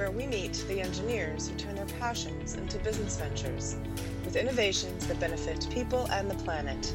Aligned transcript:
where 0.00 0.10
we 0.10 0.26
meet 0.26 0.64
the 0.66 0.80
engineers 0.80 1.46
who 1.46 1.54
turn 1.56 1.74
their 1.74 1.84
passions 2.00 2.54
into 2.54 2.78
business 2.78 3.18
ventures 3.18 3.76
with 4.24 4.34
innovations 4.34 5.06
that 5.06 5.20
benefit 5.20 5.68
people 5.70 6.06
and 6.06 6.30
the 6.30 6.34
planet. 6.36 6.94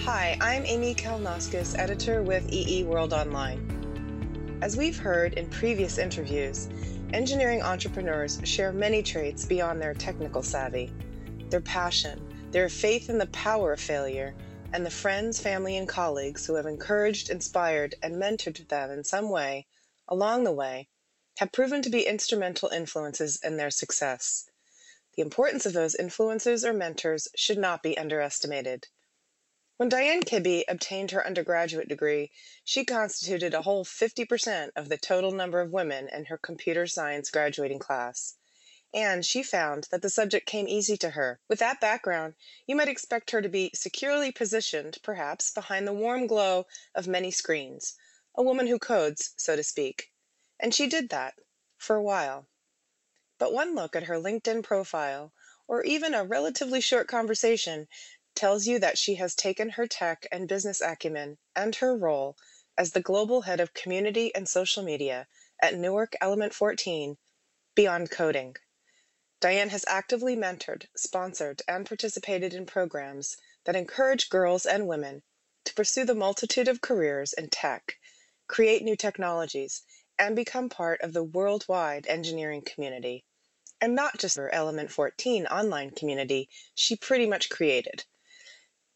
Hi, 0.00 0.36
I'm 0.40 0.66
Aimee 0.66 0.96
Kalnoskas, 0.96 1.78
editor 1.78 2.20
with 2.20 2.52
EE 2.52 2.82
World 2.82 3.12
Online. 3.12 4.58
As 4.60 4.76
we've 4.76 4.98
heard 4.98 5.34
in 5.34 5.48
previous 5.50 5.98
interviews, 5.98 6.68
engineering 7.12 7.62
entrepreneurs 7.62 8.40
share 8.42 8.72
many 8.72 9.04
traits 9.04 9.44
beyond 9.44 9.80
their 9.80 9.94
technical 9.94 10.42
savvy. 10.42 10.92
Their 11.48 11.60
passion, 11.60 12.20
their 12.50 12.68
faith 12.68 13.08
in 13.08 13.18
the 13.18 13.26
power 13.26 13.72
of 13.72 13.78
failure, 13.80 14.34
and 14.72 14.84
the 14.84 14.90
friends, 14.90 15.38
family, 15.38 15.76
and 15.76 15.86
colleagues 15.86 16.44
who 16.44 16.56
have 16.56 16.66
encouraged, 16.66 17.30
inspired, 17.30 17.94
and 18.02 18.16
mentored 18.16 18.66
them 18.66 18.90
in 18.90 19.04
some 19.04 19.30
way 19.30 19.68
along 20.08 20.42
the 20.42 20.50
way 20.50 20.88
have 21.38 21.52
proven 21.52 21.82
to 21.82 21.90
be 21.90 22.06
instrumental 22.06 22.68
influences 22.68 23.38
in 23.42 23.56
their 23.56 23.70
success. 23.70 24.50
The 25.14 25.22
importance 25.22 25.66
of 25.66 25.72
those 25.72 25.94
influences 25.94 26.64
or 26.64 26.72
mentors 26.72 27.28
should 27.34 27.58
not 27.58 27.82
be 27.82 27.96
underestimated. 27.96 28.88
When 29.76 29.88
Diane 29.88 30.22
Kibbey 30.22 30.64
obtained 30.68 31.10
her 31.10 31.26
undergraduate 31.26 31.88
degree, 31.88 32.30
she 32.64 32.84
constituted 32.84 33.54
a 33.54 33.62
whole 33.62 33.84
50% 33.84 34.70
of 34.76 34.88
the 34.88 34.98
total 34.98 35.32
number 35.32 35.60
of 35.60 35.72
women 35.72 36.08
in 36.08 36.26
her 36.26 36.38
computer 36.38 36.86
science 36.86 37.30
graduating 37.30 37.78
class 37.78 38.36
and 38.94 39.24
she 39.24 39.42
found 39.42 39.88
that 39.90 40.02
the 40.02 40.10
subject 40.10 40.46
came 40.46 40.68
easy 40.68 40.98
to 40.98 41.10
her. 41.10 41.40
With 41.48 41.60
that 41.60 41.80
background, 41.80 42.34
you 42.66 42.76
might 42.76 42.88
expect 42.88 43.30
her 43.30 43.40
to 43.40 43.48
be 43.48 43.70
securely 43.74 44.30
positioned, 44.30 44.98
perhaps, 45.02 45.50
behind 45.50 45.88
the 45.88 45.94
warm 45.94 46.26
glow 46.26 46.66
of 46.94 47.08
many 47.08 47.30
screens, 47.30 47.94
a 48.34 48.42
woman 48.42 48.66
who 48.66 48.78
codes, 48.78 49.32
so 49.38 49.56
to 49.56 49.62
speak. 49.62 50.11
And 50.62 50.74
she 50.74 50.86
did 50.86 51.10
that 51.10 51.34
for 51.76 51.96
a 51.96 52.02
while. 52.02 52.46
But 53.38 53.52
one 53.52 53.74
look 53.74 53.96
at 53.96 54.04
her 54.04 54.14
LinkedIn 54.16 54.62
profile, 54.62 55.32
or 55.66 55.82
even 55.82 56.14
a 56.14 56.24
relatively 56.24 56.80
short 56.80 57.08
conversation, 57.08 57.88
tells 58.36 58.68
you 58.68 58.78
that 58.78 58.96
she 58.96 59.16
has 59.16 59.34
taken 59.34 59.70
her 59.70 59.88
tech 59.88 60.26
and 60.30 60.48
business 60.48 60.80
acumen 60.80 61.38
and 61.56 61.74
her 61.76 61.96
role 61.96 62.36
as 62.78 62.92
the 62.92 63.02
global 63.02 63.42
head 63.42 63.58
of 63.58 63.74
community 63.74 64.32
and 64.36 64.48
social 64.48 64.84
media 64.84 65.26
at 65.60 65.74
Newark 65.74 66.14
Element 66.20 66.54
14 66.54 67.18
beyond 67.74 68.12
coding. 68.12 68.56
Diane 69.40 69.70
has 69.70 69.84
actively 69.88 70.36
mentored, 70.36 70.86
sponsored, 70.96 71.62
and 71.66 71.84
participated 71.86 72.54
in 72.54 72.66
programs 72.66 73.36
that 73.64 73.74
encourage 73.76 74.30
girls 74.30 74.64
and 74.64 74.86
women 74.86 75.24
to 75.64 75.74
pursue 75.74 76.04
the 76.04 76.14
multitude 76.14 76.68
of 76.68 76.80
careers 76.80 77.32
in 77.32 77.50
tech, 77.50 77.98
create 78.46 78.84
new 78.84 78.94
technologies, 78.96 79.82
and 80.22 80.36
become 80.36 80.68
part 80.68 81.00
of 81.00 81.12
the 81.12 81.24
worldwide 81.24 82.06
engineering 82.06 82.62
community. 82.62 83.24
And 83.80 83.96
not 83.96 84.18
just 84.18 84.36
her 84.36 84.54
Element 84.54 84.92
14 84.92 85.46
online 85.46 85.90
community 85.90 86.48
she 86.76 86.94
pretty 86.94 87.26
much 87.26 87.50
created. 87.50 88.04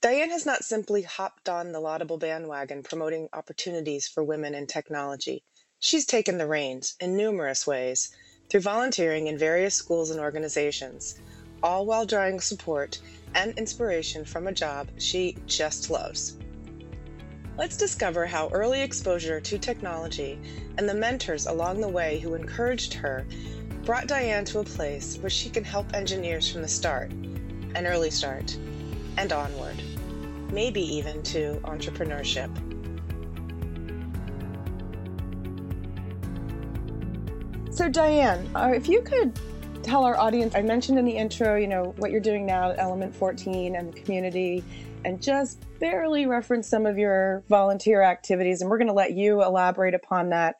Diane 0.00 0.30
has 0.30 0.46
not 0.46 0.64
simply 0.64 1.02
hopped 1.02 1.48
on 1.48 1.72
the 1.72 1.80
laudable 1.80 2.16
bandwagon 2.16 2.84
promoting 2.84 3.28
opportunities 3.32 4.06
for 4.06 4.22
women 4.22 4.54
in 4.54 4.68
technology. 4.68 5.42
She's 5.80 6.06
taken 6.06 6.38
the 6.38 6.46
reins 6.46 6.94
in 7.00 7.16
numerous 7.16 7.66
ways 7.66 8.14
through 8.48 8.60
volunteering 8.60 9.26
in 9.26 9.36
various 9.36 9.74
schools 9.74 10.10
and 10.10 10.20
organizations, 10.20 11.16
all 11.60 11.86
while 11.86 12.06
drawing 12.06 12.40
support 12.40 13.00
and 13.34 13.58
inspiration 13.58 14.24
from 14.24 14.46
a 14.46 14.52
job 14.52 14.90
she 14.98 15.36
just 15.46 15.90
loves. 15.90 16.36
Let's 17.58 17.78
discover 17.78 18.26
how 18.26 18.50
early 18.52 18.82
exposure 18.82 19.40
to 19.40 19.58
technology 19.58 20.38
and 20.76 20.86
the 20.86 20.92
mentors 20.92 21.46
along 21.46 21.80
the 21.80 21.88
way 21.88 22.18
who 22.18 22.34
encouraged 22.34 22.92
her 22.92 23.26
brought 23.86 24.06
Diane 24.06 24.44
to 24.46 24.58
a 24.58 24.64
place 24.64 25.16
where 25.18 25.30
she 25.30 25.48
can 25.48 25.64
help 25.64 25.94
engineers 25.94 26.52
from 26.52 26.60
the 26.60 26.68
start, 26.68 27.12
an 27.74 27.86
early 27.86 28.10
start, 28.10 28.58
and 29.16 29.32
onward, 29.32 29.76
maybe 30.52 30.82
even 30.82 31.22
to 31.22 31.58
entrepreneurship. 31.64 32.50
So, 37.72 37.88
Diane, 37.88 38.50
uh, 38.54 38.72
if 38.74 38.86
you 38.86 39.00
could 39.00 39.38
tell 39.82 40.04
our 40.04 40.18
audience, 40.18 40.54
I 40.54 40.60
mentioned 40.60 40.98
in 40.98 41.06
the 41.06 41.16
intro, 41.16 41.56
you 41.56 41.68
know, 41.68 41.94
what 41.96 42.10
you're 42.10 42.20
doing 42.20 42.44
now 42.44 42.72
at 42.72 42.78
Element 42.78 43.14
14 43.14 43.76
and 43.76 43.94
the 43.94 44.00
community, 44.00 44.62
and 45.06 45.22
just 45.22 45.64
barely 45.78 46.26
reference 46.26 46.68
some 46.68 46.84
of 46.84 46.98
your 46.98 47.44
volunteer 47.48 48.02
activities, 48.02 48.60
and 48.60 48.68
we're 48.68 48.78
going 48.78 48.88
to 48.88 48.92
let 48.92 49.12
you 49.12 49.42
elaborate 49.42 49.94
upon 49.94 50.30
that. 50.30 50.56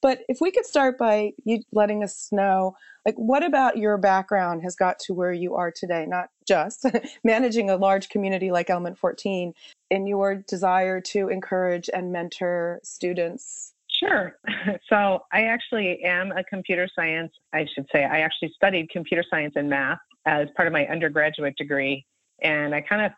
But 0.00 0.20
if 0.28 0.40
we 0.40 0.50
could 0.50 0.64
start 0.64 0.96
by 0.96 1.32
you 1.44 1.62
letting 1.70 2.02
us 2.02 2.30
know, 2.32 2.74
like, 3.04 3.14
what 3.16 3.44
about 3.44 3.76
your 3.76 3.98
background 3.98 4.62
has 4.62 4.74
got 4.74 4.98
to 5.00 5.14
where 5.14 5.32
you 5.32 5.54
are 5.54 5.70
today? 5.70 6.06
Not 6.06 6.30
just 6.48 6.86
managing 7.24 7.68
a 7.68 7.76
large 7.76 8.08
community 8.08 8.50
like 8.50 8.70
Element 8.70 8.98
14, 8.98 9.52
in 9.90 10.06
your 10.06 10.36
desire 10.36 11.00
to 11.00 11.28
encourage 11.28 11.90
and 11.92 12.10
mentor 12.10 12.80
students 12.82 13.74
Sure. 14.00 14.36
So 14.88 15.24
I 15.32 15.42
actually 15.42 16.02
am 16.04 16.32
a 16.32 16.42
computer 16.44 16.88
science, 16.94 17.32
I 17.52 17.66
should 17.74 17.86
say, 17.92 18.04
I 18.04 18.20
actually 18.20 18.52
studied 18.54 18.88
computer 18.90 19.24
science 19.28 19.54
and 19.56 19.68
math 19.68 19.98
as 20.26 20.48
part 20.56 20.66
of 20.66 20.72
my 20.72 20.86
undergraduate 20.86 21.54
degree. 21.56 22.04
And 22.42 22.74
I 22.74 22.80
kind 22.80 23.02
of 23.02 23.12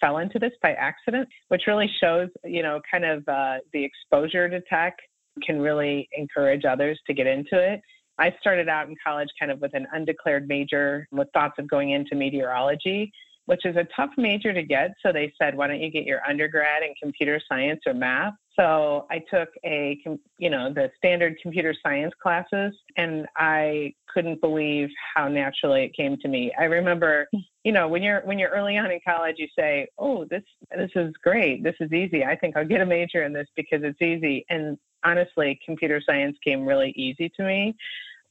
fell 0.00 0.18
into 0.18 0.38
this 0.38 0.52
by 0.62 0.72
accident, 0.72 1.28
which 1.48 1.62
really 1.66 1.90
shows, 2.00 2.28
you 2.44 2.62
know, 2.62 2.80
kind 2.90 3.04
of 3.04 3.26
uh, 3.28 3.58
the 3.72 3.84
exposure 3.84 4.48
to 4.48 4.60
tech 4.62 4.96
can 5.44 5.60
really 5.60 6.08
encourage 6.16 6.64
others 6.64 6.98
to 7.06 7.14
get 7.14 7.26
into 7.26 7.58
it. 7.58 7.80
I 8.18 8.34
started 8.40 8.68
out 8.68 8.88
in 8.88 8.96
college 9.04 9.28
kind 9.38 9.52
of 9.52 9.60
with 9.60 9.74
an 9.74 9.86
undeclared 9.92 10.48
major 10.48 11.06
with 11.12 11.28
thoughts 11.32 11.54
of 11.58 11.68
going 11.68 11.90
into 11.90 12.16
meteorology 12.16 13.12
which 13.48 13.64
is 13.64 13.76
a 13.76 13.88
tough 13.96 14.10
major 14.18 14.52
to 14.52 14.62
get. 14.62 14.90
So 15.02 15.10
they 15.10 15.32
said, 15.40 15.56
why 15.56 15.68
don't 15.68 15.80
you 15.80 15.90
get 15.90 16.04
your 16.04 16.20
undergrad 16.28 16.82
in 16.82 16.92
computer 17.02 17.40
science 17.48 17.80
or 17.86 17.94
math? 17.94 18.34
So 18.54 19.06
I 19.10 19.20
took 19.32 19.48
a, 19.64 19.98
you 20.38 20.50
know, 20.50 20.70
the 20.70 20.90
standard 20.98 21.34
computer 21.40 21.74
science 21.82 22.12
classes, 22.22 22.74
and 22.98 23.26
I 23.36 23.94
couldn't 24.12 24.42
believe 24.42 24.90
how 25.14 25.28
naturally 25.28 25.84
it 25.84 25.96
came 25.96 26.18
to 26.18 26.28
me. 26.28 26.52
I 26.60 26.64
remember, 26.64 27.26
you 27.68 27.72
know, 27.72 27.86
when 27.86 28.02
you're 28.02 28.22
when 28.22 28.38
you're 28.38 28.48
early 28.48 28.78
on 28.78 28.90
in 28.90 28.98
college, 29.06 29.34
you 29.36 29.46
say, 29.54 29.86
"Oh, 29.98 30.24
this 30.24 30.42
this 30.74 30.90
is 30.96 31.12
great. 31.22 31.62
This 31.62 31.74
is 31.80 31.92
easy. 31.92 32.24
I 32.24 32.34
think 32.34 32.56
I'll 32.56 32.64
get 32.66 32.80
a 32.80 32.86
major 32.86 33.24
in 33.24 33.34
this 33.34 33.46
because 33.56 33.82
it's 33.82 34.00
easy." 34.00 34.46
And 34.48 34.78
honestly, 35.04 35.60
computer 35.66 36.00
science 36.00 36.38
came 36.42 36.64
really 36.64 36.92
easy 36.96 37.28
to 37.36 37.42
me, 37.42 37.76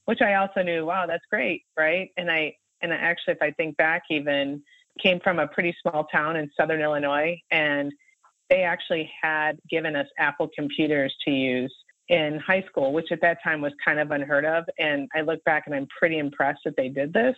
which 0.05 0.23
I 0.23 0.33
also 0.33 0.63
knew, 0.63 0.87
wow, 0.87 1.05
that's 1.05 1.23
great, 1.29 1.65
right? 1.77 2.09
And 2.17 2.31
I 2.31 2.55
and 2.81 2.91
I 2.91 2.95
actually, 2.95 3.33
if 3.33 3.43
I 3.43 3.51
think 3.51 3.77
back, 3.77 4.05
even 4.09 4.63
came 5.03 5.19
from 5.19 5.37
a 5.37 5.47
pretty 5.47 5.77
small 5.83 6.05
town 6.05 6.35
in 6.35 6.49
southern 6.59 6.81
Illinois, 6.81 7.39
and 7.51 7.93
they 8.49 8.63
actually 8.63 9.07
had 9.21 9.59
given 9.69 9.95
us 9.95 10.07
Apple 10.17 10.49
computers 10.57 11.15
to 11.25 11.31
use 11.31 11.75
in 12.09 12.39
high 12.39 12.63
school, 12.69 12.93
which 12.93 13.11
at 13.11 13.21
that 13.21 13.37
time 13.43 13.61
was 13.61 13.73
kind 13.83 13.99
of 13.99 14.11
unheard 14.11 14.45
of. 14.45 14.63
And 14.79 15.09
I 15.15 15.21
look 15.21 15.43
back 15.43 15.63
and 15.65 15.75
I'm 15.75 15.87
pretty 15.99 16.19
impressed 16.19 16.61
that 16.65 16.75
they 16.77 16.89
did 16.89 17.11
this. 17.13 17.35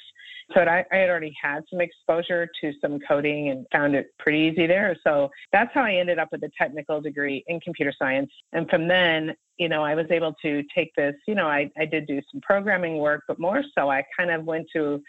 So 0.53 0.61
I, 0.61 0.85
I, 0.91 0.95
had 0.97 1.09
already 1.09 1.35
had 1.41 1.63
some 1.69 1.81
exposure 1.81 2.49
to 2.61 2.73
some 2.81 2.99
coding 3.07 3.49
and 3.49 3.65
found 3.71 3.95
it 3.95 4.13
pretty 4.19 4.39
easy 4.39 4.67
there. 4.67 4.95
So 5.03 5.29
that's 5.51 5.71
how 5.73 5.83
I 5.83 5.95
ended 5.95 6.19
up 6.19 6.29
with 6.31 6.43
a 6.43 6.51
technical 6.57 7.01
degree 7.01 7.43
in 7.47 7.59
computer 7.59 7.93
science. 7.97 8.31
And 8.53 8.69
from 8.69 8.87
then, 8.87 9.35
you 9.57 9.69
know, 9.69 9.83
I 9.83 9.95
was 9.95 10.05
able 10.09 10.35
to 10.41 10.63
take 10.73 10.93
this, 10.95 11.15
you 11.27 11.35
know, 11.35 11.47
I, 11.47 11.69
I 11.77 11.85
did 11.85 12.07
do 12.07 12.21
some 12.31 12.41
programming 12.41 12.97
work, 12.97 13.23
but 13.27 13.39
more 13.39 13.63
so 13.77 13.89
I 13.89 14.03
kind 14.17 14.31
of 14.31 14.45
went 14.45 14.67
to 14.73 15.01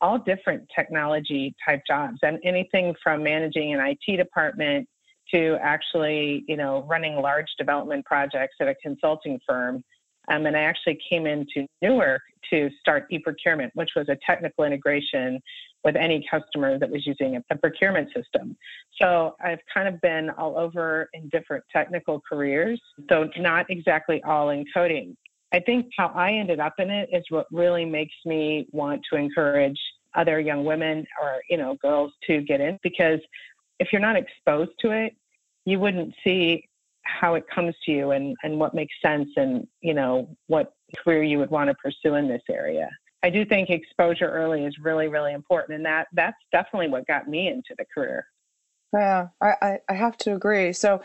all 0.00 0.18
different 0.18 0.68
technology 0.74 1.54
type 1.66 1.82
jobs 1.86 2.18
and 2.22 2.38
anything 2.44 2.94
from 3.02 3.22
managing 3.22 3.74
an 3.74 3.80
IT 3.80 4.16
department 4.16 4.88
to 5.32 5.56
actually, 5.62 6.44
you 6.48 6.56
know, 6.56 6.84
running 6.88 7.16
large 7.16 7.48
development 7.58 8.04
projects 8.04 8.56
at 8.60 8.68
a 8.68 8.74
consulting 8.76 9.40
firm. 9.46 9.82
Um, 10.28 10.46
and 10.46 10.56
I 10.56 10.60
actually 10.60 10.98
came 11.08 11.26
into 11.26 11.66
Newark 11.82 12.22
to 12.50 12.70
start 12.80 13.06
e-procurement, 13.10 13.72
which 13.74 13.90
was 13.94 14.08
a 14.08 14.16
technical 14.26 14.64
integration 14.64 15.40
with 15.84 15.96
any 15.96 16.26
customer 16.30 16.78
that 16.78 16.90
was 16.90 17.06
using 17.06 17.36
a, 17.50 17.56
procurement 17.56 18.08
system. 18.14 18.56
So 19.00 19.36
I've 19.42 19.58
kind 19.72 19.86
of 19.86 20.00
been 20.00 20.30
all 20.30 20.58
over 20.58 21.10
in 21.12 21.28
different 21.28 21.62
technical 21.70 22.22
careers, 22.26 22.80
though 23.08 23.28
not 23.36 23.66
exactly 23.68 24.22
all 24.22 24.48
in 24.48 24.64
coding. 24.72 25.14
I 25.52 25.60
think 25.60 25.86
how 25.96 26.08
I 26.08 26.32
ended 26.32 26.58
up 26.58 26.74
in 26.78 26.90
it 26.90 27.10
is 27.12 27.22
what 27.28 27.46
really 27.52 27.84
makes 27.84 28.14
me 28.24 28.66
want 28.72 29.02
to 29.10 29.16
encourage 29.16 29.78
other 30.14 30.40
young 30.40 30.64
women 30.64 31.06
or 31.20 31.40
you 31.50 31.56
know 31.56 31.76
girls 31.76 32.12
to 32.26 32.40
get 32.40 32.60
in 32.60 32.78
because 32.82 33.20
if 33.78 33.92
you're 33.92 34.00
not 34.00 34.16
exposed 34.16 34.72
to 34.80 34.90
it 34.90 35.14
you 35.64 35.78
wouldn't 35.78 36.14
see 36.22 36.68
how 37.04 37.34
it 37.34 37.44
comes 37.54 37.74
to 37.84 37.92
you 37.92 38.10
and, 38.12 38.36
and 38.42 38.58
what 38.58 38.74
makes 38.74 38.94
sense 39.02 39.28
and 39.36 39.66
you 39.80 39.94
know 39.94 40.28
what 40.46 40.72
career 40.98 41.22
you 41.22 41.38
would 41.38 41.50
want 41.50 41.68
to 41.68 41.74
pursue 41.74 42.14
in 42.14 42.28
this 42.28 42.42
area. 42.50 42.88
I 43.22 43.30
do 43.30 43.44
think 43.44 43.70
exposure 43.70 44.28
early 44.28 44.64
is 44.64 44.78
really 44.78 45.08
really 45.08 45.32
important 45.32 45.76
and 45.76 45.86
that 45.86 46.08
that's 46.12 46.36
definitely 46.52 46.88
what 46.88 47.06
got 47.06 47.28
me 47.28 47.48
into 47.48 47.74
the 47.78 47.84
career. 47.92 48.26
Yeah 48.92 49.28
i 49.40 49.78
i 49.88 49.94
have 49.94 50.16
to 50.18 50.34
agree. 50.34 50.72
So 50.72 51.02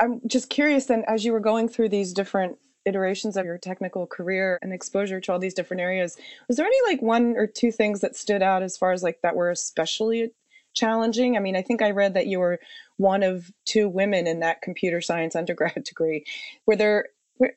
i'm 0.00 0.20
just 0.26 0.50
curious 0.50 0.86
then 0.86 1.04
as 1.06 1.24
you 1.24 1.32
were 1.32 1.40
going 1.40 1.68
through 1.68 1.88
these 1.88 2.12
different 2.12 2.58
iterations 2.84 3.36
of 3.36 3.46
your 3.46 3.58
technical 3.58 4.08
career 4.08 4.58
and 4.60 4.72
exposure 4.72 5.20
to 5.20 5.32
all 5.32 5.38
these 5.38 5.54
different 5.54 5.80
areas, 5.80 6.16
was 6.48 6.56
there 6.56 6.66
any 6.66 6.76
like 6.92 7.00
one 7.00 7.36
or 7.36 7.46
two 7.46 7.70
things 7.70 8.00
that 8.00 8.16
stood 8.16 8.42
out 8.42 8.62
as 8.62 8.76
far 8.76 8.92
as 8.92 9.02
like 9.02 9.20
that 9.22 9.36
were 9.36 9.50
especially 9.50 10.32
challenging? 10.74 11.36
I 11.36 11.40
mean, 11.40 11.56
I 11.56 11.62
think 11.62 11.82
I 11.82 11.90
read 11.90 12.14
that 12.14 12.26
you 12.26 12.38
were 12.38 12.58
one 12.96 13.22
of 13.22 13.50
two 13.64 13.88
women 13.88 14.26
in 14.26 14.40
that 14.40 14.62
computer 14.62 15.00
science 15.00 15.34
undergrad 15.34 15.84
degree. 15.84 16.24
Were 16.66 16.76
there 16.76 17.06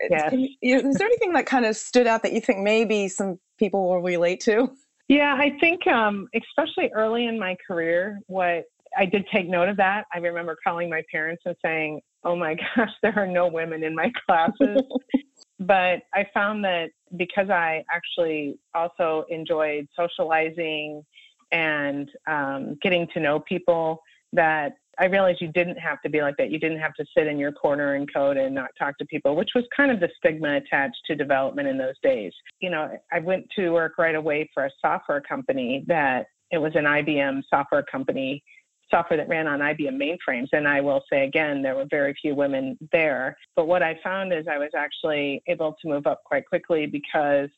yes. 0.10 0.34
you, 0.62 0.80
is 0.80 0.96
there 0.96 1.08
anything 1.08 1.34
that 1.34 1.46
kind 1.46 1.66
of 1.66 1.76
stood 1.76 2.08
out 2.08 2.24
that 2.24 2.34
you 2.34 2.42
think 2.42 2.60
maybe 2.60 3.08
some 3.08 3.40
people 3.58 3.88
will 3.88 4.02
relate 4.02 4.40
to? 4.42 4.70
Yeah, 5.08 5.36
I 5.38 5.56
think 5.60 5.86
um, 5.88 6.28
especially 6.34 6.90
early 6.94 7.28
in 7.28 7.40
my 7.40 7.56
career, 7.68 8.20
what 8.28 8.64
I 8.98 9.06
did 9.06 9.26
take 9.32 9.48
note 9.48 9.70
of 9.70 9.78
that. 9.78 10.06
I 10.14 10.20
remember 10.20 10.58
calling 10.64 10.90
my 10.90 11.04
parents 11.12 11.44
and 11.46 11.56
saying, 11.64 12.02
"Oh 12.24 12.36
my 12.36 12.56
gosh, 12.76 12.90
there 13.04 13.18
are 13.18 13.28
no 13.28 13.48
women 13.48 13.84
in 13.84 13.94
my 13.94 14.12
classes." 14.26 14.82
but 15.60 16.00
I 16.14 16.26
found 16.34 16.64
that 16.66 16.90
because 17.18 17.50
I 17.50 17.84
actually 17.92 18.58
also 18.74 19.26
enjoyed 19.30 19.88
socializing 19.96 21.04
and 21.52 22.10
um, 22.28 22.78
getting 22.82 23.08
to 23.14 23.20
know 23.20 23.40
people, 23.40 24.02
that 24.34 24.78
I 25.00 25.06
realized 25.06 25.42
you 25.42 25.52
didn't 25.52 25.78
have 25.78 26.02
to 26.04 26.10
be 26.10 26.22
like 26.22 26.38
that. 26.38 26.52
You 26.52 26.60
didn't 26.60 26.80
have 26.80 26.94
to 26.96 27.06
sit 27.18 27.28
in 27.28 27.38
your 27.38 27.52
corner 27.52 27.96
and 27.96 28.12
code 28.14 28.38
and 28.38 28.56
not 28.56 28.70
talk 28.78 28.98
to 29.00 29.06
people, 29.06 29.36
which 29.36 29.50
was 29.56 29.66
kind 29.76 29.92
of 29.92 30.00
the 30.00 30.10
stigma 30.18 30.58
attached 30.58 31.00
to 31.08 31.16
development 31.16 31.68
in 31.68 31.78
those 31.78 31.96
days. 32.02 32.32
You 32.62 32.70
know, 32.70 32.98
I 33.12 33.20
went 33.20 33.48
to 33.58 33.72
work 33.72 33.98
right 33.98 34.16
away 34.16 34.50
for 34.54 34.66
a 34.66 34.72
software 34.82 35.22
company 35.22 35.84
that 35.88 36.28
it 36.52 36.58
was 36.58 36.74
an 36.76 36.86
IBM 36.86 37.42
software 37.50 37.84
company, 37.84 38.42
software 38.90 39.18
that 39.18 39.28
ran 39.28 39.48
on 39.48 39.60
IBM 39.60 40.00
mainframes. 40.00 40.48
And 40.54 40.68
I 40.68 40.80
will 40.80 41.04
say 41.12 41.26
again, 41.26 41.62
there 41.62 41.76
were 41.76 41.88
very 41.90 42.16
few 42.22 42.36
women 42.36 42.78
there. 42.92 43.36
But 43.56 43.68
what 43.68 43.84
I 43.84 44.00
found 44.04 44.32
is 44.32 44.46
I 44.50 44.58
was 44.58 44.72
actually 44.78 45.42
able 45.48 45.76
to 45.82 45.90
move 45.90 46.08
up 46.08 46.24
quite 46.24 46.46
quickly 46.46 46.86
because 46.86 47.50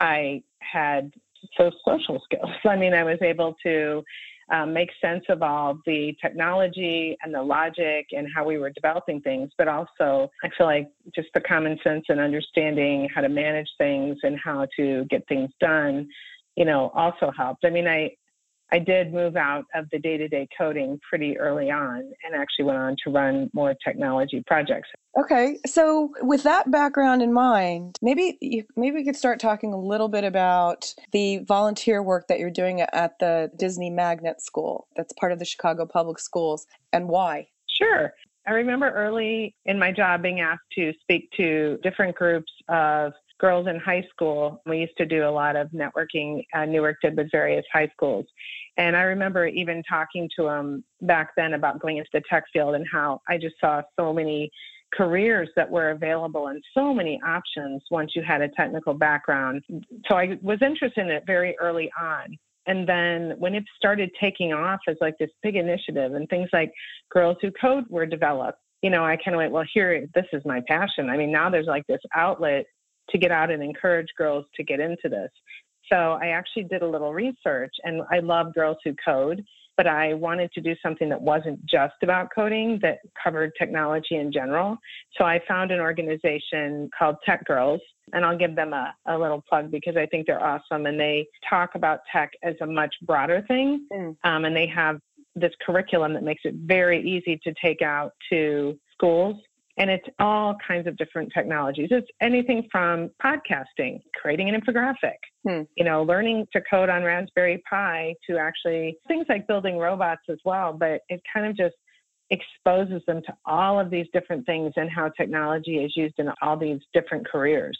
I 0.00 0.42
had 0.60 1.12
so 1.56 1.70
social 1.86 2.20
skills. 2.24 2.50
I 2.64 2.76
mean, 2.76 2.94
I 2.94 3.04
was 3.04 3.18
able 3.22 3.56
to 3.64 4.02
um, 4.50 4.72
make 4.72 4.90
sense 5.00 5.24
of 5.28 5.42
all 5.42 5.78
the 5.84 6.16
technology 6.22 7.16
and 7.22 7.34
the 7.34 7.42
logic 7.42 8.06
and 8.12 8.26
how 8.34 8.44
we 8.44 8.58
were 8.58 8.70
developing 8.70 9.20
things, 9.20 9.50
but 9.58 9.68
also 9.68 10.30
I 10.42 10.48
feel 10.56 10.66
like 10.66 10.88
just 11.14 11.28
the 11.34 11.40
common 11.40 11.78
sense 11.84 12.04
and 12.08 12.18
understanding 12.18 13.08
how 13.14 13.20
to 13.20 13.28
manage 13.28 13.68
things 13.76 14.16
and 14.22 14.38
how 14.42 14.66
to 14.76 15.04
get 15.10 15.26
things 15.28 15.50
done, 15.60 16.08
you 16.56 16.64
know, 16.64 16.90
also 16.94 17.30
helped. 17.36 17.64
I 17.64 17.70
mean, 17.70 17.86
I 17.86 18.12
I 18.70 18.78
did 18.78 19.12
move 19.12 19.36
out 19.36 19.64
of 19.74 19.86
the 19.90 19.98
day 19.98 20.16
to 20.16 20.28
day 20.28 20.46
coding 20.56 21.00
pretty 21.08 21.38
early 21.38 21.70
on 21.70 21.98
and 21.98 22.34
actually 22.34 22.66
went 22.66 22.78
on 22.78 22.96
to 23.04 23.10
run 23.10 23.50
more 23.54 23.74
technology 23.84 24.42
projects. 24.46 24.88
Okay, 25.18 25.58
so 25.66 26.12
with 26.20 26.42
that 26.42 26.70
background 26.70 27.22
in 27.22 27.32
mind, 27.32 27.96
maybe 28.02 28.36
you, 28.40 28.64
maybe 28.76 28.96
we 28.96 29.04
could 29.04 29.16
start 29.16 29.40
talking 29.40 29.72
a 29.72 29.78
little 29.78 30.08
bit 30.08 30.22
about 30.22 30.94
the 31.12 31.38
volunteer 31.38 32.02
work 32.02 32.28
that 32.28 32.38
you're 32.38 32.50
doing 32.50 32.82
at 32.82 33.18
the 33.18 33.50
Disney 33.56 33.90
Magnet 33.90 34.40
School. 34.40 34.86
That's 34.96 35.12
part 35.14 35.32
of 35.32 35.38
the 35.38 35.44
Chicago 35.44 35.86
Public 35.86 36.18
Schools, 36.18 36.66
and 36.92 37.08
why? 37.08 37.48
Sure. 37.68 38.12
I 38.46 38.52
remember 38.52 38.90
early 38.90 39.54
in 39.66 39.78
my 39.78 39.92
job 39.92 40.22
being 40.22 40.40
asked 40.40 40.62
to 40.76 40.92
speak 41.02 41.30
to 41.36 41.78
different 41.82 42.16
groups 42.16 42.50
of 42.68 43.12
girls 43.38 43.66
in 43.68 43.78
high 43.78 44.04
school. 44.10 44.62
We 44.66 44.78
used 44.78 44.96
to 44.98 45.06
do 45.06 45.26
a 45.26 45.30
lot 45.30 45.56
of 45.56 45.68
networking. 45.68 46.44
Uh, 46.54 46.64
Newark 46.64 46.96
did 47.02 47.16
with 47.16 47.30
various 47.30 47.64
high 47.72 47.88
schools. 47.92 48.26
And 48.76 48.96
I 48.96 49.02
remember 49.02 49.46
even 49.46 49.82
talking 49.88 50.28
to 50.36 50.44
them 50.44 50.84
back 51.02 51.30
then 51.36 51.54
about 51.54 51.80
going 51.80 51.98
into 51.98 52.10
the 52.12 52.22
tech 52.28 52.44
field 52.52 52.74
and 52.74 52.86
how 52.90 53.20
I 53.28 53.38
just 53.38 53.56
saw 53.60 53.82
so 53.98 54.12
many 54.12 54.50
careers 54.94 55.48
that 55.56 55.70
were 55.70 55.90
available 55.90 56.48
and 56.48 56.62
so 56.74 56.94
many 56.94 57.20
options 57.26 57.82
once 57.90 58.12
you 58.14 58.22
had 58.22 58.40
a 58.40 58.48
technical 58.48 58.94
background. 58.94 59.62
So 60.08 60.16
I 60.16 60.38
was 60.42 60.58
interested 60.62 61.02
in 61.02 61.10
it 61.10 61.24
very 61.26 61.56
early 61.60 61.90
on. 62.00 62.36
And 62.66 62.86
then 62.86 63.34
when 63.38 63.54
it 63.54 63.64
started 63.76 64.10
taking 64.20 64.52
off 64.52 64.80
as 64.88 64.96
like 65.00 65.16
this 65.18 65.30
big 65.42 65.56
initiative 65.56 66.14
and 66.14 66.28
things 66.28 66.48
like 66.52 66.72
Girls 67.10 67.36
Who 67.40 67.50
Code 67.50 67.84
were 67.88 68.06
developed, 68.06 68.58
you 68.82 68.90
know, 68.90 69.04
I 69.04 69.16
kind 69.16 69.34
of 69.34 69.38
went, 69.38 69.52
well, 69.52 69.64
here, 69.72 70.06
this 70.14 70.26
is 70.32 70.42
my 70.44 70.62
passion. 70.68 71.10
I 71.10 71.16
mean, 71.16 71.32
now 71.32 71.50
there's 71.50 71.66
like 71.66 71.86
this 71.88 72.00
outlet 72.14 72.66
to 73.10 73.18
get 73.18 73.30
out 73.30 73.50
and 73.50 73.62
encourage 73.62 74.08
girls 74.16 74.44
to 74.56 74.62
get 74.62 74.80
into 74.80 75.08
this. 75.08 75.30
So 75.90 76.18
I 76.22 76.28
actually 76.28 76.64
did 76.64 76.82
a 76.82 76.86
little 76.86 77.12
research 77.12 77.74
and 77.84 78.02
I 78.10 78.18
love 78.20 78.54
Girls 78.54 78.76
Who 78.84 78.94
Code, 79.02 79.44
but 79.76 79.86
I 79.86 80.12
wanted 80.14 80.52
to 80.52 80.60
do 80.60 80.74
something 80.82 81.08
that 81.08 81.20
wasn't 81.20 81.64
just 81.64 81.94
about 82.02 82.28
coding, 82.34 82.78
that 82.82 82.98
covered 83.22 83.52
technology 83.58 84.16
in 84.16 84.32
general. 84.32 84.76
So 85.16 85.24
I 85.24 85.40
found 85.46 85.70
an 85.70 85.80
organization 85.80 86.90
called 86.98 87.16
TechGirlz, 87.26 87.78
and 88.12 88.24
I'll 88.24 88.36
give 88.36 88.56
them 88.56 88.72
a, 88.72 88.92
a 89.06 89.16
little 89.16 89.42
plug 89.48 89.70
because 89.70 89.96
I 89.96 90.06
think 90.06 90.26
they're 90.26 90.42
awesome 90.42 90.86
and 90.86 90.98
they 90.98 91.26
talk 91.48 91.74
about 91.74 92.00
tech 92.12 92.32
as 92.42 92.54
a 92.60 92.66
much 92.66 92.94
broader 93.02 93.44
thing. 93.46 93.86
Mm. 93.92 94.16
Um, 94.24 94.44
and 94.44 94.54
they 94.54 94.66
have 94.66 95.00
this 95.36 95.52
curriculum 95.64 96.12
that 96.14 96.24
makes 96.24 96.42
it 96.44 96.54
very 96.54 97.00
easy 97.08 97.40
to 97.44 97.54
take 97.62 97.80
out 97.80 98.12
to 98.30 98.78
schools 98.92 99.36
and 99.78 99.88
it's 99.88 100.06
all 100.18 100.56
kinds 100.66 100.86
of 100.88 100.96
different 100.96 101.32
technologies. 101.32 101.88
It's 101.90 102.08
anything 102.20 102.68
from 102.70 103.10
podcasting, 103.24 104.00
creating 104.20 104.48
an 104.48 104.60
infographic, 104.60 105.18
hmm. 105.46 105.62
you 105.76 105.84
know, 105.84 106.02
learning 106.02 106.46
to 106.52 106.60
code 106.68 106.88
on 106.88 107.04
Raspberry 107.04 107.62
Pi 107.68 108.14
to 108.28 108.38
actually 108.38 108.98
things 109.06 109.26
like 109.28 109.46
building 109.46 109.78
robots 109.78 110.22
as 110.28 110.38
well. 110.44 110.72
But 110.72 111.02
it 111.08 111.22
kind 111.32 111.46
of 111.46 111.56
just 111.56 111.76
exposes 112.30 113.02
them 113.06 113.22
to 113.26 113.34
all 113.46 113.78
of 113.78 113.88
these 113.88 114.06
different 114.12 114.44
things 114.46 114.72
and 114.76 114.90
how 114.90 115.10
technology 115.10 115.76
is 115.78 115.92
used 115.96 116.14
in 116.18 116.28
all 116.42 116.56
these 116.56 116.80
different 116.92 117.26
careers. 117.26 117.78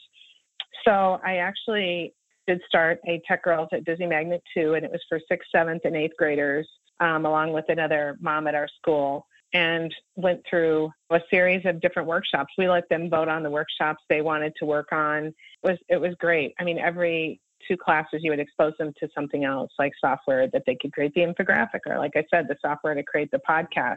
So 0.86 1.20
I 1.24 1.38
actually 1.38 2.14
did 2.46 2.60
start 2.66 3.00
a 3.06 3.20
TechGirlz 3.30 3.68
at 3.72 3.84
Disney 3.84 4.06
Magnet 4.06 4.42
2, 4.56 4.74
and 4.74 4.84
it 4.84 4.90
was 4.90 5.02
for 5.08 5.20
sixth, 5.28 5.48
seventh, 5.54 5.82
and 5.84 5.96
eighth 5.96 6.14
graders, 6.16 6.66
um, 7.00 7.26
along 7.26 7.52
with 7.52 7.66
another 7.68 8.16
mom 8.20 8.46
at 8.46 8.54
our 8.54 8.68
school 8.80 9.26
and 9.54 9.94
went 10.16 10.42
through 10.48 10.90
a 11.10 11.20
series 11.30 11.64
of 11.64 11.80
different 11.80 12.08
workshops. 12.08 12.52
We 12.58 12.68
let 12.68 12.88
them 12.88 13.08
vote 13.08 13.28
on 13.28 13.42
the 13.42 13.50
workshops 13.50 14.02
they 14.08 14.20
wanted 14.20 14.52
to 14.58 14.66
work 14.66 14.92
on. 14.92 15.26
It 15.26 15.34
was 15.62 15.78
it 15.88 16.00
was 16.00 16.14
great. 16.18 16.54
I 16.58 16.64
mean, 16.64 16.78
every 16.78 17.40
two 17.66 17.76
classes 17.76 18.20
you 18.22 18.30
would 18.30 18.40
expose 18.40 18.72
them 18.78 18.92
to 19.00 19.08
something 19.14 19.44
else 19.44 19.70
like 19.78 19.92
software 20.00 20.48
that 20.48 20.62
they 20.66 20.76
could 20.80 20.92
create 20.92 21.12
the 21.14 21.20
infographic 21.20 21.80
or 21.86 21.98
like 21.98 22.12
I 22.14 22.24
said, 22.32 22.46
the 22.48 22.56
software 22.60 22.94
to 22.94 23.02
create 23.02 23.30
the 23.30 23.40
podcast. 23.48 23.96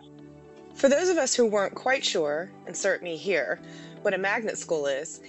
For 0.73 0.89
those 0.89 1.09
of 1.09 1.17
us 1.17 1.35
who 1.35 1.45
weren't 1.45 1.75
quite 1.75 2.03
sure, 2.03 2.49
insert 2.65 3.03
me 3.03 3.17
here, 3.17 3.59
what 4.01 4.13
a 4.13 4.17
magnet 4.17 4.57
school 4.57 4.87
is, 4.87 5.21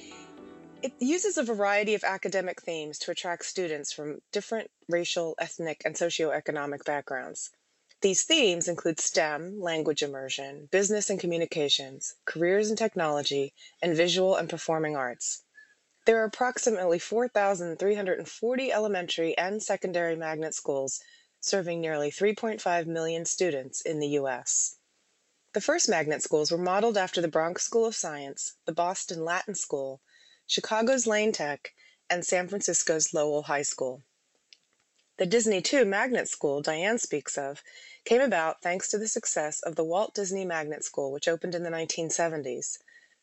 it 0.82 0.92
uses 0.98 1.36
a 1.36 1.42
variety 1.42 1.94
of 1.94 2.04
academic 2.04 2.62
themes 2.62 2.98
to 3.00 3.10
attract 3.10 3.44
students 3.44 3.92
from 3.92 4.20
different 4.32 4.70
racial, 4.88 5.34
ethnic, 5.40 5.82
and 5.84 5.94
socioeconomic 5.94 6.84
backgrounds. 6.84 7.50
These 8.02 8.24
themes 8.24 8.66
include 8.66 8.98
STEM, 8.98 9.60
language 9.60 10.02
immersion, 10.02 10.66
business 10.72 11.08
and 11.08 11.20
communications, 11.20 12.16
careers 12.24 12.68
in 12.68 12.74
technology, 12.74 13.54
and 13.80 13.96
visual 13.96 14.34
and 14.34 14.50
performing 14.50 14.96
arts. 14.96 15.44
There 16.04 16.18
are 16.18 16.24
approximately 16.24 16.98
4,340 16.98 18.72
elementary 18.72 19.38
and 19.38 19.62
secondary 19.62 20.16
magnet 20.16 20.52
schools 20.52 21.00
serving 21.40 21.80
nearly 21.80 22.10
3.5 22.10 22.86
million 22.86 23.24
students 23.24 23.80
in 23.80 24.00
the 24.00 24.08
U.S. 24.08 24.78
The 25.52 25.60
first 25.60 25.88
magnet 25.88 26.24
schools 26.24 26.50
were 26.50 26.58
modeled 26.58 26.98
after 26.98 27.20
the 27.20 27.28
Bronx 27.28 27.62
School 27.62 27.86
of 27.86 27.94
Science, 27.94 28.54
the 28.64 28.72
Boston 28.72 29.24
Latin 29.24 29.54
School, 29.54 30.00
Chicago's 30.48 31.06
Lane 31.06 31.30
Tech, 31.30 31.72
and 32.10 32.26
San 32.26 32.48
Francisco's 32.48 33.14
Lowell 33.14 33.44
High 33.44 33.62
School. 33.62 34.02
The 35.22 35.26
Disney 35.26 35.62
2 35.62 35.84
Magnet 35.84 36.28
School 36.28 36.60
Diane 36.62 36.98
speaks 36.98 37.38
of 37.38 37.62
came 38.04 38.20
about 38.20 38.60
thanks 38.60 38.88
to 38.88 38.98
the 38.98 39.06
success 39.06 39.62
of 39.62 39.76
the 39.76 39.84
Walt 39.84 40.14
Disney 40.14 40.44
Magnet 40.44 40.82
School, 40.82 41.12
which 41.12 41.28
opened 41.28 41.54
in 41.54 41.62
the 41.62 41.70
1970s. 41.70 42.78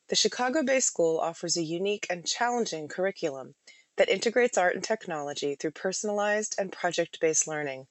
The 0.08 0.16
Chicago-based 0.16 0.88
school 0.88 1.20
offers 1.20 1.58
a 1.58 1.62
unique 1.62 2.08
and 2.10 2.26
challenging 2.26 2.88
curriculum 2.88 3.56
that 3.98 4.08
integrates 4.08 4.58
art 4.58 4.76
and 4.76 4.82
technology 4.82 5.56
through 5.56 5.72
personalized 5.72 6.56
and 6.58 6.72
project-based 6.72 7.50
learning. 7.50 7.88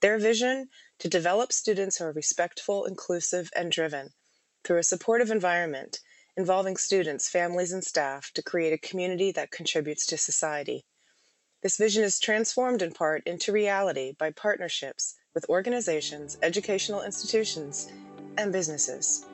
Their 0.00 0.16
vision 0.16 0.70
to 0.98 1.08
develop 1.10 1.52
students 1.52 1.98
who 1.98 2.06
are 2.06 2.12
respectful, 2.12 2.86
inclusive, 2.86 3.50
and 3.54 3.70
driven 3.70 4.14
through 4.64 4.78
a 4.78 4.82
supportive 4.82 5.30
environment 5.30 6.00
involving 6.34 6.78
students, 6.78 7.28
families, 7.28 7.72
and 7.72 7.84
staff 7.84 8.32
to 8.32 8.42
create 8.42 8.72
a 8.72 8.78
community 8.78 9.30
that 9.32 9.50
contributes 9.50 10.06
to 10.06 10.16
society. 10.16 10.86
This 11.62 11.76
vision 11.76 12.04
is 12.04 12.18
transformed 12.18 12.80
in 12.80 12.90
part 12.90 13.22
into 13.26 13.52
reality 13.52 14.14
by 14.18 14.30
partnerships 14.30 15.16
with 15.34 15.44
organizations, 15.50 16.38
educational 16.42 17.02
institutions, 17.02 17.92
and 18.38 18.50
businesses. 18.50 19.26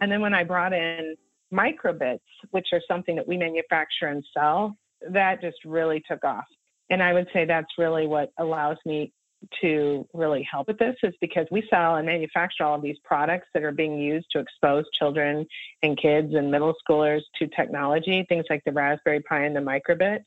And 0.00 0.10
then 0.10 0.20
when 0.20 0.34
I 0.34 0.42
brought 0.42 0.72
in 0.72 1.14
microbits, 1.52 2.18
which 2.50 2.66
are 2.72 2.80
something 2.88 3.14
that 3.16 3.28
we 3.28 3.36
manufacture 3.36 4.06
and 4.06 4.24
sell, 4.34 4.76
that 5.10 5.40
just 5.40 5.58
really 5.64 6.02
took 6.10 6.24
off. 6.24 6.46
And 6.90 7.00
I 7.00 7.12
would 7.12 7.28
say 7.32 7.44
that's 7.44 7.78
really 7.78 8.08
what 8.08 8.32
allows 8.38 8.78
me 8.84 9.12
to 9.60 10.06
really 10.12 10.46
help 10.50 10.68
with 10.68 10.78
this 10.78 10.96
is 11.02 11.14
because 11.20 11.46
we 11.50 11.66
sell 11.70 11.96
and 11.96 12.06
manufacture 12.06 12.64
all 12.64 12.74
of 12.74 12.82
these 12.82 12.98
products 13.04 13.48
that 13.54 13.62
are 13.62 13.72
being 13.72 13.98
used 13.98 14.26
to 14.32 14.38
expose 14.38 14.84
children 14.92 15.46
and 15.82 15.96
kids 16.00 16.34
and 16.34 16.50
middle 16.50 16.74
schoolers 16.88 17.20
to 17.36 17.46
technology, 17.48 18.24
things 18.28 18.44
like 18.50 18.62
the 18.64 18.72
Raspberry 18.72 19.20
Pi 19.20 19.44
and 19.44 19.54
the 19.54 19.60
microbit. 19.60 20.20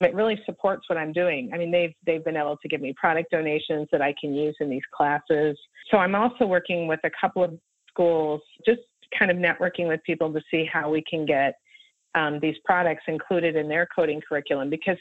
It 0.00 0.14
really 0.14 0.40
supports 0.46 0.88
what 0.88 0.96
I'm 0.96 1.12
doing. 1.12 1.50
I 1.52 1.58
mean, 1.58 1.72
they've 1.72 1.94
they've 2.06 2.24
been 2.24 2.36
able 2.36 2.56
to 2.56 2.68
give 2.68 2.80
me 2.80 2.94
product 2.96 3.32
donations 3.32 3.88
that 3.90 4.00
I 4.00 4.14
can 4.20 4.32
use 4.32 4.56
in 4.60 4.70
these 4.70 4.82
classes. 4.94 5.58
So 5.90 5.98
I'm 5.98 6.14
also 6.14 6.46
working 6.46 6.86
with 6.86 7.00
a 7.04 7.10
couple 7.20 7.42
of 7.42 7.58
schools, 7.88 8.40
just 8.64 8.80
kind 9.18 9.30
of 9.30 9.36
networking 9.36 9.88
with 9.88 10.00
people 10.04 10.32
to 10.32 10.40
see 10.50 10.68
how 10.72 10.90
we 10.90 11.02
can 11.08 11.26
get 11.26 11.54
um, 12.14 12.38
these 12.40 12.56
products 12.64 13.04
included 13.08 13.56
in 13.56 13.68
their 13.68 13.88
coding 13.94 14.20
curriculum 14.26 14.70
because 14.70 14.96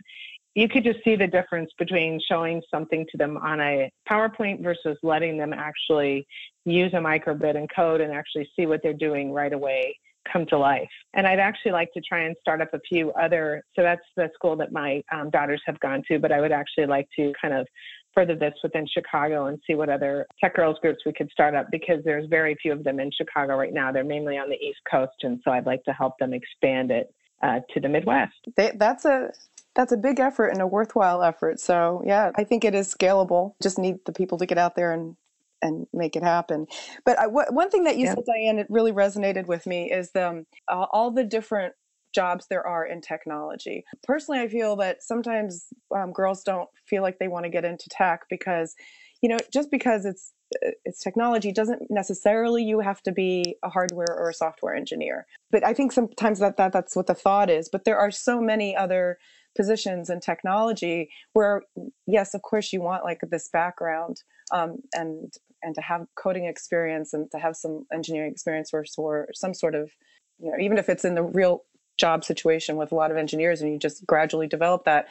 you 0.58 0.68
could 0.68 0.84
just 0.84 0.98
see 1.04 1.16
the 1.16 1.28
difference 1.28 1.70
between 1.78 2.20
showing 2.28 2.64
something 2.74 3.06
to 3.12 3.18
them 3.18 3.38
on 3.38 3.62
a 3.62 3.92
PowerPoint 4.10 4.64
versus 4.64 4.98
letting 5.04 5.38
them 5.38 5.54
actually 5.54 6.26
use 6.66 6.92
a 6.94 6.98
microbit 6.98 7.56
and 7.56 7.70
code 7.74 8.02
and 8.02 8.12
actually 8.12 8.50
see 8.56 8.66
what 8.66 8.82
they're 8.82 8.92
doing 8.92 9.32
right 9.32 9.54
away 9.54 9.96
come 10.34 10.48
to 10.48 10.58
life. 10.58 10.90
And 11.14 11.28
I'd 11.28 11.38
actually 11.40 11.74
like 11.74 11.94
to 11.94 12.02
try 12.02 12.24
and 12.24 12.36
start 12.42 12.60
up 12.60 12.74
a 12.74 12.80
few 12.90 13.12
other, 13.12 13.64
so 13.76 13.84
that's 13.84 14.02
the 14.16 14.32
school 14.34 14.56
that 14.56 14.72
my 14.72 15.04
um, 15.14 15.30
daughters 15.30 15.62
have 15.68 15.80
gone 15.80 16.02
to, 16.08 16.18
but 16.18 16.32
I 16.32 16.42
would 16.42 16.52
actually 16.52 16.88
like 16.88 17.08
to 17.18 17.32
kind 17.40 17.54
of 17.54 17.68
further 18.16 18.36
this 18.36 18.56
within 18.64 18.88
Chicago 18.92 19.46
and 19.46 19.60
see 19.68 19.76
what 19.76 19.90
other 19.90 20.26
tech 20.44 20.56
girls 20.56 20.78
groups 20.82 21.02
we 21.06 21.14
could 21.14 21.30
start 21.30 21.54
up 21.54 21.68
because 21.72 22.04
there's 22.04 22.28
very 22.32 22.58
few 22.60 22.74
of 22.74 22.84
them 22.84 23.00
in 23.00 23.12
Chicago 23.16 23.56
right 23.58 23.74
now. 23.74 23.92
They're 23.92 24.04
mainly 24.04 24.40
on 24.40 24.50
the 24.50 24.56
East 24.56 24.80
Coast, 24.90 25.18
and 25.22 25.40
so 25.44 25.52
I'd 25.52 25.68
like 25.68 25.84
to 25.84 25.94
help 25.94 26.18
them 26.18 26.34
expand 26.34 26.90
it 26.90 27.14
uh, 27.44 27.60
to 27.76 27.80
the 27.80 27.90
Midwest. 27.90 28.34
They, 28.56 28.72
that's 28.76 29.06
a 29.06 29.32
that's 29.78 29.94
a 29.94 29.98
big 29.98 30.20
effort 30.20 30.48
and 30.48 30.62
a 30.62 30.68
worthwhile 30.68 31.24
effort. 31.24 31.62
So 31.62 32.04
yeah, 32.06 32.32
I 32.36 32.44
think 32.44 32.66
it 32.66 32.76
is 32.76 32.94
scalable. 32.94 33.54
Just 33.64 33.80
need 33.80 33.98
the 34.06 34.12
people 34.12 34.38
to 34.40 34.46
get 34.46 34.58
out 34.58 34.76
there 34.76 34.92
and 34.92 35.16
and 35.62 35.88
make 35.94 36.16
it 36.16 36.24
happen. 36.24 36.68
But 37.06 37.18
I, 37.18 37.24
w- 37.24 37.48
one 37.50 37.70
thing 37.70 37.84
that 37.86 37.98
you 37.98 38.06
yeah. 38.06 38.14
said, 38.14 38.26
Diane, 38.28 38.60
it 38.60 38.68
really 38.70 38.92
resonated 38.92 39.48
with 39.48 39.66
me 39.66 39.92
is 39.92 40.12
the, 40.12 40.28
um, 40.28 40.46
uh, 40.68 40.86
all 40.92 41.10
the 41.10 41.24
different 41.24 41.74
jobs 42.14 42.46
there 42.48 42.66
are 42.66 42.86
in 42.86 43.02
technology. 43.02 43.84
Personally, 44.04 44.40
I 44.42 44.48
feel 44.48 44.76
that 44.78 45.02
sometimes 45.02 45.68
um, 45.96 46.12
girls 46.12 46.44
don't 46.44 46.70
feel 46.86 47.02
like 47.02 47.18
they 47.20 47.28
want 47.28 47.46
to 47.46 47.50
get 47.50 47.66
into 47.66 47.90
tech 47.90 48.22
because, 48.30 48.76
you 49.22 49.30
know, 49.30 49.38
just 49.52 49.72
because 49.72 50.06
it's 50.06 50.32
uh, 50.64 50.72
it's 50.86 51.00
technology 51.00 51.52
doesn't 51.52 51.90
necessarily 51.90 52.64
you 52.64 52.80
have 52.80 53.02
to 53.04 53.12
be 53.12 53.56
a 53.64 53.70
hardware 53.70 54.16
or 54.16 54.30
a 54.30 54.34
software 54.34 54.76
engineer. 54.76 55.26
But 55.52 55.66
I 55.66 55.74
think 55.74 55.92
sometimes 55.92 56.40
that, 56.40 56.58
that 56.58 56.72
that's 56.72 56.96
what 56.96 57.08
the 57.08 57.16
thought 57.16 57.50
is. 57.50 57.68
But 57.68 57.84
there 57.84 57.98
are 57.98 58.12
so 58.12 58.40
many 58.40 58.76
other 58.76 59.18
positions 59.58 60.10
in 60.10 60.20
technology 60.20 61.10
where 61.34 61.64
yes 62.06 62.34
of 62.34 62.42
course 62.42 62.72
you 62.72 62.80
want 62.80 63.04
like 63.04 63.20
this 63.30 63.50
background 63.50 64.22
um, 64.52 64.78
and 64.94 65.34
and 65.64 65.76
to 65.76 65.82
have 65.82 66.06
coding 66.16 66.46
experience 66.46 67.14
and 67.14 67.30
to 67.32 67.40
have 67.40 67.56
some 67.56 67.86
engineering 67.92 68.32
experience 68.32 68.72
or, 68.74 68.86
or 68.98 69.28
some 69.34 69.54
sort 69.54 69.76
of 69.76 69.92
you 70.40 70.50
know 70.50 70.58
even 70.60 70.78
if 70.78 70.88
it's 70.88 71.04
in 71.04 71.16
the 71.16 71.24
real 71.24 71.64
job 71.98 72.24
situation 72.24 72.78
with 72.78 72.92
a 72.92 72.96
lot 72.96 73.12
of 73.12 73.18
engineers 73.18 73.62
and 73.62 73.72
you 73.72 73.80
just 73.80 74.06
gradually 74.06 74.48
develop 74.48 74.86
that 74.86 75.08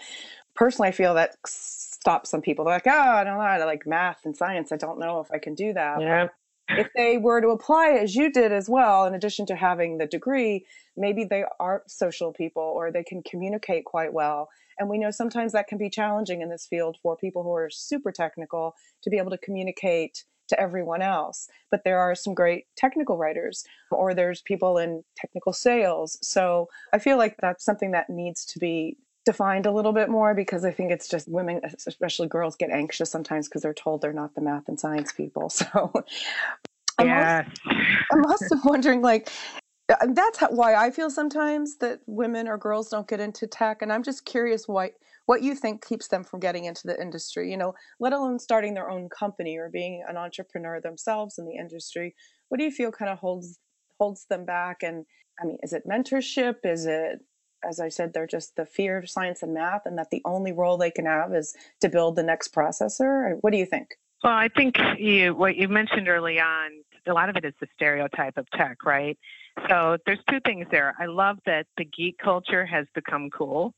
personally 0.54 0.88
i 0.88 0.92
feel 0.92 1.14
that 1.14 1.36
stops 1.44 2.30
some 2.30 2.40
people. 2.40 2.64
They're 2.64 2.74
like 2.74 2.86
oh 2.86 2.90
i 2.90 3.24
don't 3.24 3.36
know 3.36 3.40
I 3.40 3.62
like 3.64 3.86
math 3.86 4.24
and 4.24 4.36
science. 4.36 4.70
I 4.70 4.76
don't 4.76 5.00
know 5.00 5.20
if 5.20 5.30
i 5.32 5.38
can 5.38 5.54
do 5.54 5.72
that. 5.72 6.00
Yeah 6.00 6.28
if 6.68 6.88
they 6.96 7.16
were 7.16 7.40
to 7.40 7.48
apply 7.48 7.90
as 7.90 8.14
you 8.14 8.30
did 8.30 8.52
as 8.52 8.68
well 8.68 9.04
in 9.04 9.14
addition 9.14 9.46
to 9.46 9.56
having 9.56 9.98
the 9.98 10.06
degree 10.06 10.64
maybe 10.96 11.24
they 11.24 11.44
are 11.60 11.82
social 11.86 12.32
people 12.32 12.62
or 12.62 12.90
they 12.90 13.04
can 13.04 13.22
communicate 13.22 13.84
quite 13.84 14.12
well 14.12 14.48
and 14.78 14.88
we 14.88 14.98
know 14.98 15.10
sometimes 15.10 15.52
that 15.52 15.68
can 15.68 15.78
be 15.78 15.90
challenging 15.90 16.42
in 16.42 16.50
this 16.50 16.66
field 16.66 16.98
for 17.02 17.16
people 17.16 17.42
who 17.42 17.52
are 17.54 17.70
super 17.70 18.12
technical 18.12 18.74
to 19.02 19.10
be 19.10 19.18
able 19.18 19.30
to 19.30 19.38
communicate 19.38 20.24
to 20.48 20.60
everyone 20.60 21.02
else. 21.02 21.48
But 21.70 21.82
there 21.84 21.98
are 21.98 22.14
some 22.14 22.34
great 22.34 22.66
technical 22.76 23.16
writers, 23.16 23.64
or 23.90 24.14
there's 24.14 24.42
people 24.42 24.78
in 24.78 25.02
technical 25.16 25.52
sales. 25.52 26.18
So 26.22 26.68
I 26.92 26.98
feel 26.98 27.16
like 27.16 27.36
that's 27.40 27.64
something 27.64 27.90
that 27.92 28.10
needs 28.10 28.44
to 28.46 28.58
be 28.58 28.96
defined 29.26 29.66
a 29.66 29.72
little 29.72 29.92
bit 29.92 30.08
more 30.08 30.34
because 30.34 30.64
I 30.64 30.70
think 30.70 30.92
it's 30.92 31.08
just 31.08 31.28
women, 31.28 31.60
especially 31.86 32.28
girls, 32.28 32.56
get 32.56 32.70
anxious 32.70 33.10
sometimes 33.10 33.48
because 33.48 33.62
they're 33.62 33.74
told 33.74 34.00
they're 34.00 34.12
not 34.12 34.34
the 34.34 34.40
math 34.40 34.68
and 34.68 34.80
science 34.80 35.12
people. 35.12 35.50
So 35.66 35.92
I'm, 36.98 37.08
yeah. 37.08 37.44
also, 37.44 37.78
I'm 38.12 38.24
also 38.24 38.56
wondering, 38.64 39.02
like, 39.02 39.28
uh, 39.90 40.06
that's 40.14 40.38
how, 40.38 40.48
why 40.48 40.74
I 40.74 40.90
feel 40.90 41.10
sometimes 41.10 41.76
that 41.78 42.00
women 42.06 42.48
or 42.48 42.56
girls 42.56 42.88
don't 42.88 43.06
get 43.06 43.20
into 43.20 43.46
tech, 43.46 43.82
and 43.82 43.92
I'm 43.92 44.02
just 44.02 44.24
curious 44.24 44.66
why 44.66 44.92
what 45.26 45.42
you 45.42 45.54
think 45.54 45.84
keeps 45.84 46.08
them 46.08 46.24
from 46.24 46.40
getting 46.40 46.64
into 46.64 46.86
the 46.86 46.98
industry. 47.00 47.50
You 47.50 47.58
know, 47.58 47.74
let 48.00 48.14
alone 48.14 48.38
starting 48.38 48.72
their 48.72 48.88
own 48.88 49.08
company 49.10 49.58
or 49.58 49.68
being 49.68 50.02
an 50.08 50.16
entrepreneur 50.16 50.80
themselves 50.80 51.38
in 51.38 51.44
the 51.44 51.56
industry. 51.56 52.14
What 52.48 52.58
do 52.58 52.64
you 52.64 52.70
feel 52.70 52.90
kind 52.90 53.10
of 53.10 53.18
holds 53.18 53.58
holds 53.98 54.24
them 54.30 54.46
back? 54.46 54.78
And 54.82 55.04
I 55.40 55.44
mean, 55.44 55.58
is 55.62 55.74
it 55.74 55.82
mentorship? 55.86 56.56
Is 56.64 56.86
it 56.86 57.20
as 57.64 57.80
I 57.80 57.88
said, 57.88 58.12
they're 58.12 58.26
just 58.26 58.56
the 58.56 58.66
fear 58.66 58.98
of 58.98 59.08
science 59.08 59.42
and 59.42 59.54
math, 59.54 59.86
and 59.86 59.96
that 59.98 60.10
the 60.10 60.22
only 60.24 60.52
role 60.52 60.76
they 60.76 60.90
can 60.90 61.06
have 61.06 61.34
is 61.34 61.54
to 61.80 61.88
build 61.88 62.16
the 62.16 62.22
next 62.22 62.54
processor. 62.54 63.36
What 63.40 63.52
do 63.52 63.58
you 63.58 63.66
think? 63.66 63.96
Well, 64.22 64.32
I 64.32 64.48
think 64.48 64.76
you 64.98 65.34
what 65.34 65.56
you 65.56 65.68
mentioned 65.68 66.08
early 66.08 66.40
on. 66.40 66.70
A 67.06 67.12
lot 67.12 67.28
of 67.28 67.36
it 67.36 67.44
is 67.44 67.54
the 67.60 67.68
stereotype 67.74 68.36
of 68.36 68.50
tech, 68.50 68.84
right? 68.84 69.16
So 69.68 69.96
there's 70.06 70.18
two 70.28 70.40
things 70.44 70.66
there. 70.70 70.94
I 70.98 71.06
love 71.06 71.38
that 71.46 71.66
the 71.76 71.84
geek 71.84 72.18
culture 72.18 72.66
has 72.66 72.86
become 72.94 73.30
cool, 73.30 73.74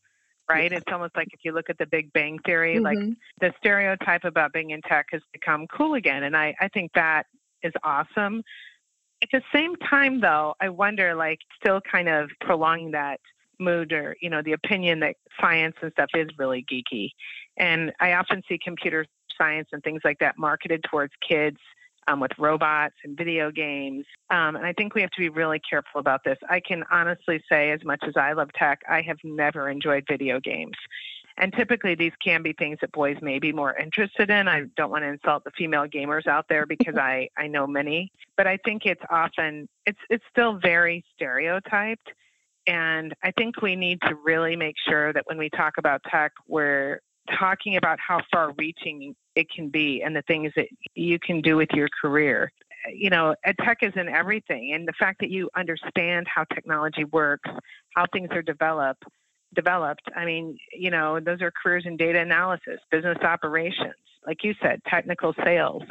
right? 0.48 0.72
It's 0.72 0.90
almost 0.90 1.14
like 1.14 1.28
if 1.32 1.40
you 1.44 1.52
look 1.52 1.68
at 1.68 1.76
the 1.76 1.86
Big 1.86 2.12
Bang 2.14 2.38
Theory, 2.46 2.76
mm-hmm. 2.76 2.84
like 2.84 2.98
the 3.40 3.52
stereotype 3.58 4.24
about 4.24 4.52
being 4.52 4.70
in 4.70 4.80
tech 4.82 5.06
has 5.12 5.20
become 5.32 5.66
cool 5.66 5.94
again. 5.94 6.22
And 6.22 6.36
I, 6.36 6.54
I 6.60 6.68
think 6.68 6.90
that 6.94 7.24
is 7.62 7.72
awesome. 7.84 8.42
At 9.20 9.28
the 9.32 9.42
same 9.52 9.76
time, 9.76 10.20
though, 10.20 10.54
I 10.60 10.68
wonder, 10.68 11.14
like, 11.14 11.40
still 11.60 11.80
kind 11.80 12.08
of 12.08 12.30
prolonging 12.40 12.92
that 12.92 13.20
mood 13.58 13.92
or, 13.92 14.16
you 14.20 14.30
know, 14.30 14.42
the 14.42 14.52
opinion 14.52 15.00
that 15.00 15.16
science 15.40 15.76
and 15.82 15.92
stuff 15.92 16.10
is 16.14 16.28
really 16.38 16.64
geeky. 16.70 17.10
And 17.56 17.92
I 18.00 18.12
often 18.14 18.42
see 18.48 18.58
computer 18.62 19.06
science 19.36 19.68
and 19.72 19.82
things 19.82 20.00
like 20.04 20.18
that 20.18 20.38
marketed 20.38 20.84
towards 20.90 21.12
kids 21.26 21.58
um, 22.08 22.20
with 22.20 22.32
robots 22.38 22.94
and 23.04 23.16
video 23.16 23.50
games. 23.50 24.04
Um, 24.30 24.56
and 24.56 24.64
I 24.64 24.72
think 24.72 24.94
we 24.94 25.02
have 25.02 25.10
to 25.10 25.20
be 25.20 25.28
really 25.28 25.60
careful 25.60 26.00
about 26.00 26.24
this. 26.24 26.38
I 26.48 26.60
can 26.60 26.82
honestly 26.90 27.42
say, 27.50 27.70
as 27.70 27.84
much 27.84 28.02
as 28.06 28.14
I 28.16 28.32
love 28.32 28.48
tech, 28.54 28.80
I 28.88 29.02
have 29.02 29.18
never 29.22 29.68
enjoyed 29.68 30.04
video 30.08 30.40
games. 30.40 30.76
And 31.40 31.52
typically, 31.52 31.94
these 31.94 32.12
can 32.22 32.42
be 32.42 32.52
things 32.52 32.78
that 32.80 32.90
boys 32.90 33.16
may 33.22 33.38
be 33.38 33.52
more 33.52 33.76
interested 33.76 34.28
in. 34.28 34.48
I 34.48 34.64
don't 34.76 34.90
want 34.90 35.04
to 35.04 35.08
insult 35.08 35.44
the 35.44 35.52
female 35.56 35.86
gamers 35.86 36.26
out 36.26 36.46
there 36.48 36.66
because 36.66 36.96
I, 37.00 37.28
I 37.36 37.46
know 37.46 37.66
many, 37.66 38.10
but 38.36 38.46
I 38.46 38.58
think 38.64 38.86
it's 38.86 39.02
often 39.08 39.68
it's 39.86 40.00
it's 40.10 40.24
still 40.30 40.58
very 40.58 41.04
stereotyped. 41.14 42.10
And 42.68 43.14
I 43.24 43.32
think 43.32 43.62
we 43.62 43.74
need 43.74 43.98
to 44.02 44.14
really 44.14 44.54
make 44.54 44.76
sure 44.86 45.12
that 45.14 45.24
when 45.24 45.38
we 45.38 45.48
talk 45.48 45.78
about 45.78 46.02
tech, 46.10 46.32
we're 46.46 47.00
talking 47.38 47.76
about 47.76 47.98
how 47.98 48.20
far 48.30 48.52
reaching 48.58 49.16
it 49.34 49.46
can 49.50 49.70
be 49.70 50.02
and 50.04 50.14
the 50.14 50.22
things 50.28 50.52
that 50.54 50.68
you 50.94 51.18
can 51.18 51.40
do 51.40 51.56
with 51.56 51.70
your 51.72 51.88
career. 52.00 52.52
You 52.92 53.08
know, 53.08 53.34
tech 53.64 53.78
is 53.82 53.92
in 53.96 54.08
everything, 54.08 54.74
and 54.74 54.86
the 54.86 54.92
fact 54.98 55.18
that 55.20 55.30
you 55.30 55.48
understand 55.56 56.26
how 56.32 56.44
technology 56.54 57.04
works, 57.04 57.48
how 57.96 58.04
things 58.12 58.28
are 58.32 58.42
developed, 58.42 59.02
developed. 59.54 60.02
I 60.14 60.26
mean, 60.26 60.58
you 60.72 60.90
know, 60.90 61.20
those 61.20 61.40
are 61.40 61.50
careers 61.62 61.84
in 61.86 61.96
data 61.96 62.20
analysis, 62.20 62.80
business 62.90 63.18
operations, 63.22 63.94
like 64.26 64.44
you 64.44 64.54
said, 64.62 64.80
technical 64.88 65.34
sales. 65.42 65.82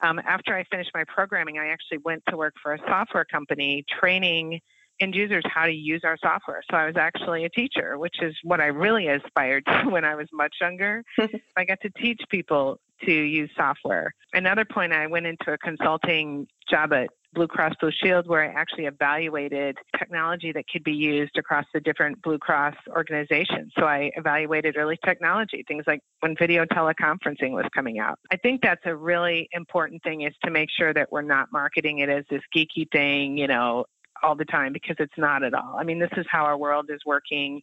Um, 0.00 0.20
after 0.20 0.56
I 0.56 0.64
finished 0.70 0.90
my 0.94 1.04
programming, 1.08 1.58
I 1.58 1.68
actually 1.68 1.98
went 2.04 2.22
to 2.28 2.36
work 2.36 2.54
for 2.62 2.74
a 2.74 2.78
software 2.86 3.26
company 3.26 3.84
training 4.00 4.60
end 5.00 5.14
users 5.14 5.42
how 5.52 5.66
to 5.66 5.72
use 5.72 6.02
our 6.04 6.16
software. 6.22 6.62
So 6.70 6.76
I 6.76 6.86
was 6.86 6.96
actually 6.96 7.44
a 7.44 7.48
teacher, 7.50 7.98
which 7.98 8.16
is 8.22 8.34
what 8.44 8.60
I 8.60 8.66
really 8.66 9.08
aspired 9.08 9.64
to 9.82 9.88
when 9.88 10.04
I 10.04 10.14
was 10.14 10.26
much 10.32 10.54
younger. 10.60 11.02
I 11.56 11.64
got 11.64 11.80
to 11.82 11.90
teach 11.90 12.20
people 12.30 12.78
to 13.04 13.12
use 13.12 13.50
software. 13.56 14.14
Another 14.34 14.64
point, 14.64 14.92
I 14.92 15.06
went 15.06 15.26
into 15.26 15.52
a 15.52 15.58
consulting 15.58 16.46
job 16.68 16.92
at 16.92 17.08
Blue 17.32 17.46
Cross 17.46 17.74
Blue 17.80 17.90
Shield 18.02 18.26
where 18.26 18.42
I 18.42 18.52
actually 18.52 18.86
evaluated 18.86 19.76
technology 19.96 20.52
that 20.52 20.64
could 20.68 20.82
be 20.82 20.92
used 20.92 21.36
across 21.38 21.64
the 21.72 21.80
different 21.80 22.20
Blue 22.22 22.38
Cross 22.38 22.74
organizations. 22.88 23.72
So 23.78 23.84
I 23.84 24.10
evaluated 24.16 24.76
early 24.76 24.98
technology, 25.04 25.64
things 25.68 25.84
like 25.86 26.00
when 26.20 26.34
video 26.36 26.64
teleconferencing 26.64 27.52
was 27.52 27.66
coming 27.74 27.98
out. 27.98 28.18
I 28.32 28.36
think 28.36 28.62
that's 28.62 28.82
a 28.84 28.94
really 28.94 29.48
important 29.52 30.02
thing 30.02 30.22
is 30.22 30.34
to 30.44 30.50
make 30.50 30.68
sure 30.76 30.92
that 30.92 31.10
we're 31.12 31.22
not 31.22 31.48
marketing 31.52 32.00
it 32.00 32.08
as 32.08 32.24
this 32.30 32.42
geeky 32.54 32.90
thing, 32.90 33.38
you 33.38 33.46
know, 33.46 33.84
all 34.22 34.34
the 34.34 34.44
time 34.44 34.72
because 34.72 34.96
it's 34.98 35.16
not 35.16 35.42
at 35.42 35.54
all. 35.54 35.76
I 35.78 35.84
mean, 35.84 35.98
this 35.98 36.10
is 36.16 36.26
how 36.30 36.44
our 36.44 36.56
world 36.56 36.90
is 36.90 37.00
working, 37.06 37.60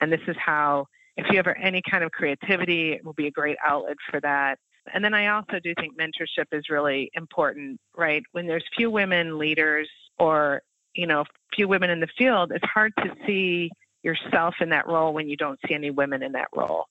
and 0.00 0.12
this 0.12 0.20
is 0.26 0.36
how, 0.38 0.86
if 1.16 1.26
you 1.30 1.36
have 1.36 1.48
any 1.60 1.82
kind 1.90 2.04
of 2.04 2.10
creativity, 2.12 2.92
it 2.92 3.04
will 3.04 3.12
be 3.14 3.26
a 3.26 3.30
great 3.30 3.56
outlet 3.64 3.96
for 4.10 4.20
that. 4.20 4.58
And 4.94 5.04
then 5.04 5.14
I 5.14 5.28
also 5.28 5.60
do 5.62 5.74
think 5.78 5.98
mentorship 5.98 6.46
is 6.52 6.70
really 6.70 7.10
important, 7.14 7.78
right? 7.96 8.22
When 8.32 8.46
there's 8.46 8.64
few 8.76 8.90
women 8.90 9.38
leaders 9.38 9.88
or, 10.18 10.62
you 10.94 11.06
know, 11.06 11.24
few 11.54 11.68
women 11.68 11.90
in 11.90 12.00
the 12.00 12.08
field, 12.18 12.52
it's 12.52 12.64
hard 12.72 12.92
to 12.98 13.14
see 13.26 13.70
yourself 14.02 14.54
in 14.60 14.70
that 14.70 14.86
role 14.86 15.12
when 15.12 15.28
you 15.28 15.36
don't 15.36 15.58
see 15.68 15.74
any 15.74 15.90
women 15.90 16.22
in 16.22 16.32
that 16.32 16.48
role. 16.54 16.86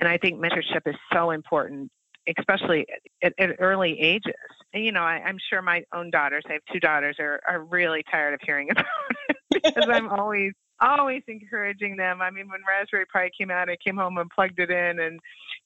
And 0.00 0.08
I 0.08 0.16
think 0.16 0.40
mentorship 0.40 0.86
is 0.86 0.96
so 1.12 1.30
important 1.30 1.90
especially 2.38 2.86
at, 3.22 3.32
at 3.38 3.56
early 3.58 3.98
ages. 4.00 4.34
You 4.74 4.92
know, 4.92 5.02
I, 5.02 5.22
I'm 5.24 5.38
sure 5.50 5.62
my 5.62 5.84
own 5.94 6.10
daughters, 6.10 6.44
I 6.48 6.54
have 6.54 6.62
two 6.72 6.80
daughters, 6.80 7.16
are, 7.18 7.40
are 7.48 7.64
really 7.64 8.04
tired 8.10 8.34
of 8.34 8.40
hearing 8.44 8.70
about 8.70 8.84
it 9.28 9.36
because 9.62 9.88
I'm 9.88 10.08
always 10.08 10.52
always 10.80 11.22
encouraging 11.28 11.96
them. 11.96 12.20
I 12.20 12.30
mean, 12.30 12.48
when 12.48 12.60
Raspberry 12.68 13.06
Pi 13.06 13.30
came 13.38 13.50
out, 13.50 13.70
I 13.70 13.76
came 13.84 13.96
home 13.96 14.18
and 14.18 14.30
plugged 14.30 14.58
it 14.58 14.70
in, 14.70 15.00
and 15.00 15.18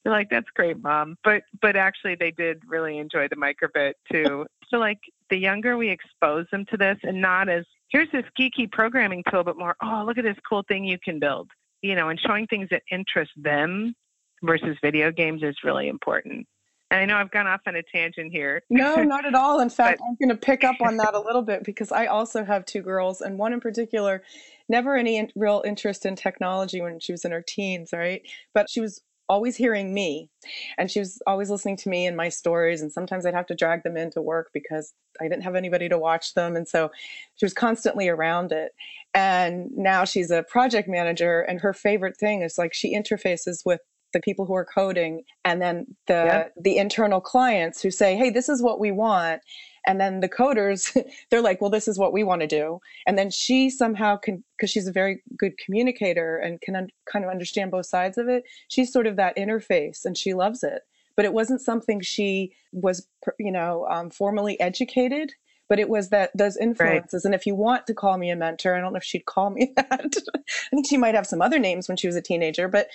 they're 0.02 0.12
like, 0.12 0.28
"That's 0.30 0.48
great, 0.54 0.80
mom." 0.82 1.16
But 1.24 1.42
but 1.60 1.76
actually, 1.76 2.16
they 2.16 2.30
did 2.30 2.62
really 2.66 2.98
enjoy 2.98 3.28
the 3.28 3.36
microbit 3.36 3.94
too. 4.12 4.46
so 4.68 4.78
like 4.78 4.98
the 5.30 5.36
younger 5.36 5.76
we 5.76 5.90
expose 5.90 6.46
them 6.52 6.64
to 6.70 6.76
this, 6.76 6.98
and 7.02 7.20
not 7.20 7.48
as 7.48 7.64
here's 7.88 8.10
this 8.12 8.24
geeky 8.38 8.70
programming 8.70 9.24
tool, 9.30 9.44
but 9.44 9.58
more, 9.58 9.74
oh, 9.82 10.04
look 10.06 10.18
at 10.18 10.24
this 10.24 10.36
cool 10.48 10.64
thing 10.68 10.84
you 10.84 10.98
can 11.04 11.18
build, 11.18 11.50
you 11.82 11.94
know, 11.94 12.08
and 12.08 12.20
showing 12.20 12.46
things 12.46 12.68
that 12.70 12.82
interest 12.90 13.32
them 13.36 13.94
versus 14.42 14.76
video 14.82 15.10
games 15.10 15.42
is 15.42 15.56
really 15.64 15.88
important. 15.88 16.46
And 16.90 17.00
I 17.00 17.04
know 17.04 17.16
I've 17.16 17.30
gone 17.30 17.46
off 17.46 17.60
on 17.66 17.76
a 17.76 17.82
tangent 17.82 18.32
here. 18.32 18.62
No, 18.70 18.96
not 19.02 19.24
at 19.24 19.34
all. 19.34 19.60
In 19.60 19.70
fact, 19.70 20.00
but... 20.00 20.06
I'm 20.06 20.16
going 20.20 20.36
to 20.36 20.46
pick 20.46 20.64
up 20.64 20.76
on 20.80 20.96
that 20.96 21.14
a 21.14 21.20
little 21.20 21.42
bit 21.42 21.62
because 21.64 21.92
I 21.92 22.06
also 22.06 22.44
have 22.44 22.64
two 22.64 22.82
girls, 22.82 23.20
and 23.20 23.38
one 23.38 23.52
in 23.52 23.60
particular, 23.60 24.22
never 24.68 24.96
any 24.96 25.16
in- 25.16 25.30
real 25.36 25.62
interest 25.64 26.04
in 26.04 26.16
technology 26.16 26.80
when 26.80 26.98
she 26.98 27.12
was 27.12 27.24
in 27.24 27.32
her 27.32 27.44
teens, 27.46 27.90
right? 27.92 28.22
But 28.54 28.68
she 28.68 28.80
was 28.80 29.02
always 29.30 29.54
hearing 29.54 29.94
me 29.94 30.28
and 30.76 30.90
she 30.90 30.98
was 30.98 31.22
always 31.24 31.50
listening 31.50 31.76
to 31.76 31.88
me 31.88 32.04
and 32.04 32.16
my 32.16 32.28
stories 32.28 32.82
and 32.82 32.90
sometimes 32.90 33.24
i'd 33.24 33.32
have 33.32 33.46
to 33.46 33.54
drag 33.54 33.84
them 33.84 33.96
into 33.96 34.20
work 34.20 34.48
because 34.52 34.92
i 35.20 35.28
didn't 35.28 35.44
have 35.44 35.54
anybody 35.54 35.88
to 35.88 35.96
watch 35.96 36.34
them 36.34 36.56
and 36.56 36.66
so 36.66 36.90
she 37.36 37.44
was 37.44 37.54
constantly 37.54 38.08
around 38.08 38.50
it 38.50 38.72
and 39.14 39.70
now 39.76 40.04
she's 40.04 40.32
a 40.32 40.42
project 40.42 40.88
manager 40.88 41.42
and 41.42 41.60
her 41.60 41.72
favorite 41.72 42.16
thing 42.16 42.42
is 42.42 42.58
like 42.58 42.74
she 42.74 42.92
interfaces 42.92 43.64
with 43.64 43.80
the 44.12 44.20
people 44.20 44.46
who 44.46 44.54
are 44.54 44.64
coding 44.64 45.22
and 45.44 45.60
then 45.60 45.86
the 46.06 46.12
yep. 46.12 46.54
the 46.60 46.76
internal 46.76 47.20
clients 47.20 47.82
who 47.82 47.90
say 47.90 48.16
hey 48.16 48.30
this 48.30 48.48
is 48.48 48.62
what 48.62 48.80
we 48.80 48.90
want 48.90 49.40
and 49.86 50.00
then 50.00 50.20
the 50.20 50.28
coders 50.28 50.96
they're 51.30 51.42
like 51.42 51.60
well 51.60 51.70
this 51.70 51.88
is 51.88 51.98
what 51.98 52.12
we 52.12 52.22
want 52.22 52.40
to 52.40 52.46
do 52.46 52.80
and 53.06 53.18
then 53.18 53.30
she 53.30 53.70
somehow 53.70 54.16
can 54.16 54.42
because 54.56 54.70
she's 54.70 54.86
a 54.86 54.92
very 54.92 55.22
good 55.36 55.56
communicator 55.58 56.36
and 56.38 56.60
can 56.60 56.76
un- 56.76 56.90
kind 57.10 57.24
of 57.24 57.30
understand 57.30 57.70
both 57.70 57.86
sides 57.86 58.18
of 58.18 58.28
it 58.28 58.44
she's 58.68 58.92
sort 58.92 59.06
of 59.06 59.16
that 59.16 59.36
interface 59.36 60.04
and 60.04 60.16
she 60.16 60.34
loves 60.34 60.62
it 60.62 60.82
but 61.16 61.24
it 61.24 61.32
wasn't 61.32 61.60
something 61.60 62.00
she 62.00 62.52
was 62.72 63.06
you 63.38 63.52
know 63.52 63.86
um, 63.90 64.10
formally 64.10 64.58
educated 64.60 65.32
but 65.70 65.78
it 65.78 65.88
was 65.88 66.08
that 66.08 66.32
those 66.34 66.56
influences. 66.56 67.24
Right. 67.24 67.28
And 67.28 67.34
if 67.34 67.46
you 67.46 67.54
want 67.54 67.86
to 67.86 67.94
call 67.94 68.18
me 68.18 68.28
a 68.30 68.36
mentor, 68.36 68.74
I 68.74 68.80
don't 68.80 68.92
know 68.92 68.98
if 68.98 69.04
she'd 69.04 69.24
call 69.24 69.50
me 69.50 69.72
that. 69.76 70.16
I 70.36 70.68
think 70.70 70.86
she 70.86 70.98
might 70.98 71.14
have 71.14 71.28
some 71.28 71.40
other 71.40 71.60
names 71.60 71.88
when 71.88 71.96
she 71.96 72.08
was 72.08 72.16
a 72.16 72.20
teenager, 72.20 72.66
but 72.66 72.88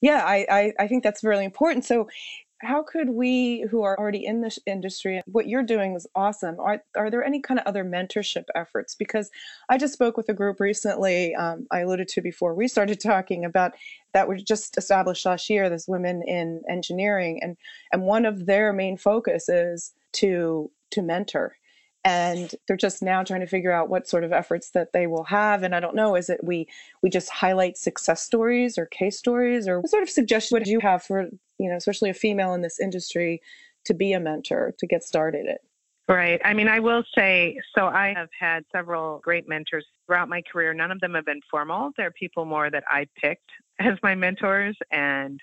yeah, 0.00 0.22
I, 0.24 0.46
I, 0.50 0.72
I 0.80 0.88
think 0.88 1.02
that's 1.02 1.24
really 1.24 1.44
important. 1.44 1.84
So 1.84 2.08
how 2.62 2.82
could 2.82 3.08
we 3.08 3.66
who 3.70 3.82
are 3.82 3.98
already 3.98 4.24
in 4.24 4.42
this 4.42 4.58
industry 4.66 5.22
what 5.26 5.48
you're 5.48 5.62
doing 5.62 5.94
is 5.94 6.06
awesome. 6.14 6.60
Are, 6.60 6.82
are 6.96 7.10
there 7.10 7.24
any 7.24 7.40
kind 7.40 7.58
of 7.58 7.66
other 7.66 7.84
mentorship 7.84 8.44
efforts? 8.54 8.94
Because 8.94 9.30
i 9.68 9.78
just 9.78 9.94
spoke 9.94 10.16
with 10.16 10.28
a 10.28 10.34
group 10.34 10.60
recently 10.60 11.34
um, 11.36 11.66
i 11.70 11.80
alluded 11.80 12.08
to 12.08 12.20
before 12.20 12.54
we 12.54 12.68
started 12.68 13.00
talking 13.00 13.44
about 13.44 13.72
that 14.12 14.28
was 14.28 14.42
just 14.42 14.76
established 14.76 15.24
last 15.24 15.48
year 15.48 15.70
this 15.70 15.88
women 15.88 16.22
in 16.26 16.62
engineering 16.68 17.40
and 17.42 17.56
and 17.92 18.02
one 18.02 18.26
of 18.26 18.46
their 18.46 18.72
main 18.72 18.96
focus 18.96 19.48
is 19.48 19.92
to 20.12 20.70
to 20.90 21.02
mentor 21.02 21.56
and 22.04 22.54
they're 22.66 22.76
just 22.76 23.02
now 23.02 23.22
trying 23.22 23.40
to 23.40 23.46
figure 23.46 23.72
out 23.72 23.90
what 23.90 24.08
sort 24.08 24.24
of 24.24 24.32
efforts 24.32 24.70
that 24.70 24.92
they 24.92 25.06
will 25.06 25.24
have 25.24 25.62
and 25.62 25.74
i 25.74 25.80
don't 25.80 25.94
know 25.94 26.16
is 26.16 26.30
it 26.30 26.40
we 26.42 26.66
we 27.02 27.10
just 27.10 27.28
highlight 27.30 27.76
success 27.76 28.22
stories 28.22 28.78
or 28.78 28.86
case 28.86 29.18
stories 29.18 29.68
or 29.68 29.80
what 29.80 29.90
sort 29.90 30.02
of 30.02 30.10
suggestion 30.10 30.56
would 30.56 30.66
you 30.66 30.80
have 30.80 31.02
for 31.02 31.28
you 31.58 31.68
know 31.68 31.76
especially 31.76 32.10
a 32.10 32.14
female 32.14 32.54
in 32.54 32.62
this 32.62 32.80
industry 32.80 33.40
to 33.84 33.94
be 33.94 34.12
a 34.12 34.20
mentor 34.20 34.74
to 34.78 34.86
get 34.86 35.02
started 35.02 35.46
it 35.46 35.60
Right. 36.08 36.40
I 36.44 36.54
mean, 36.54 36.66
I 36.66 36.80
will 36.80 37.04
say 37.16 37.56
so. 37.72 37.86
I 37.86 38.12
have 38.16 38.30
had 38.36 38.64
several 38.72 39.20
great 39.20 39.48
mentors 39.48 39.86
throughout 40.06 40.28
my 40.28 40.42
career. 40.42 40.74
None 40.74 40.90
of 40.90 40.98
them 40.98 41.14
have 41.14 41.24
been 41.24 41.40
formal. 41.48 41.92
They're 41.96 42.10
people 42.10 42.44
more 42.44 42.68
that 42.68 42.82
I 42.88 43.06
picked 43.22 43.48
as 43.78 43.96
my 44.02 44.16
mentors 44.16 44.76
and 44.90 45.38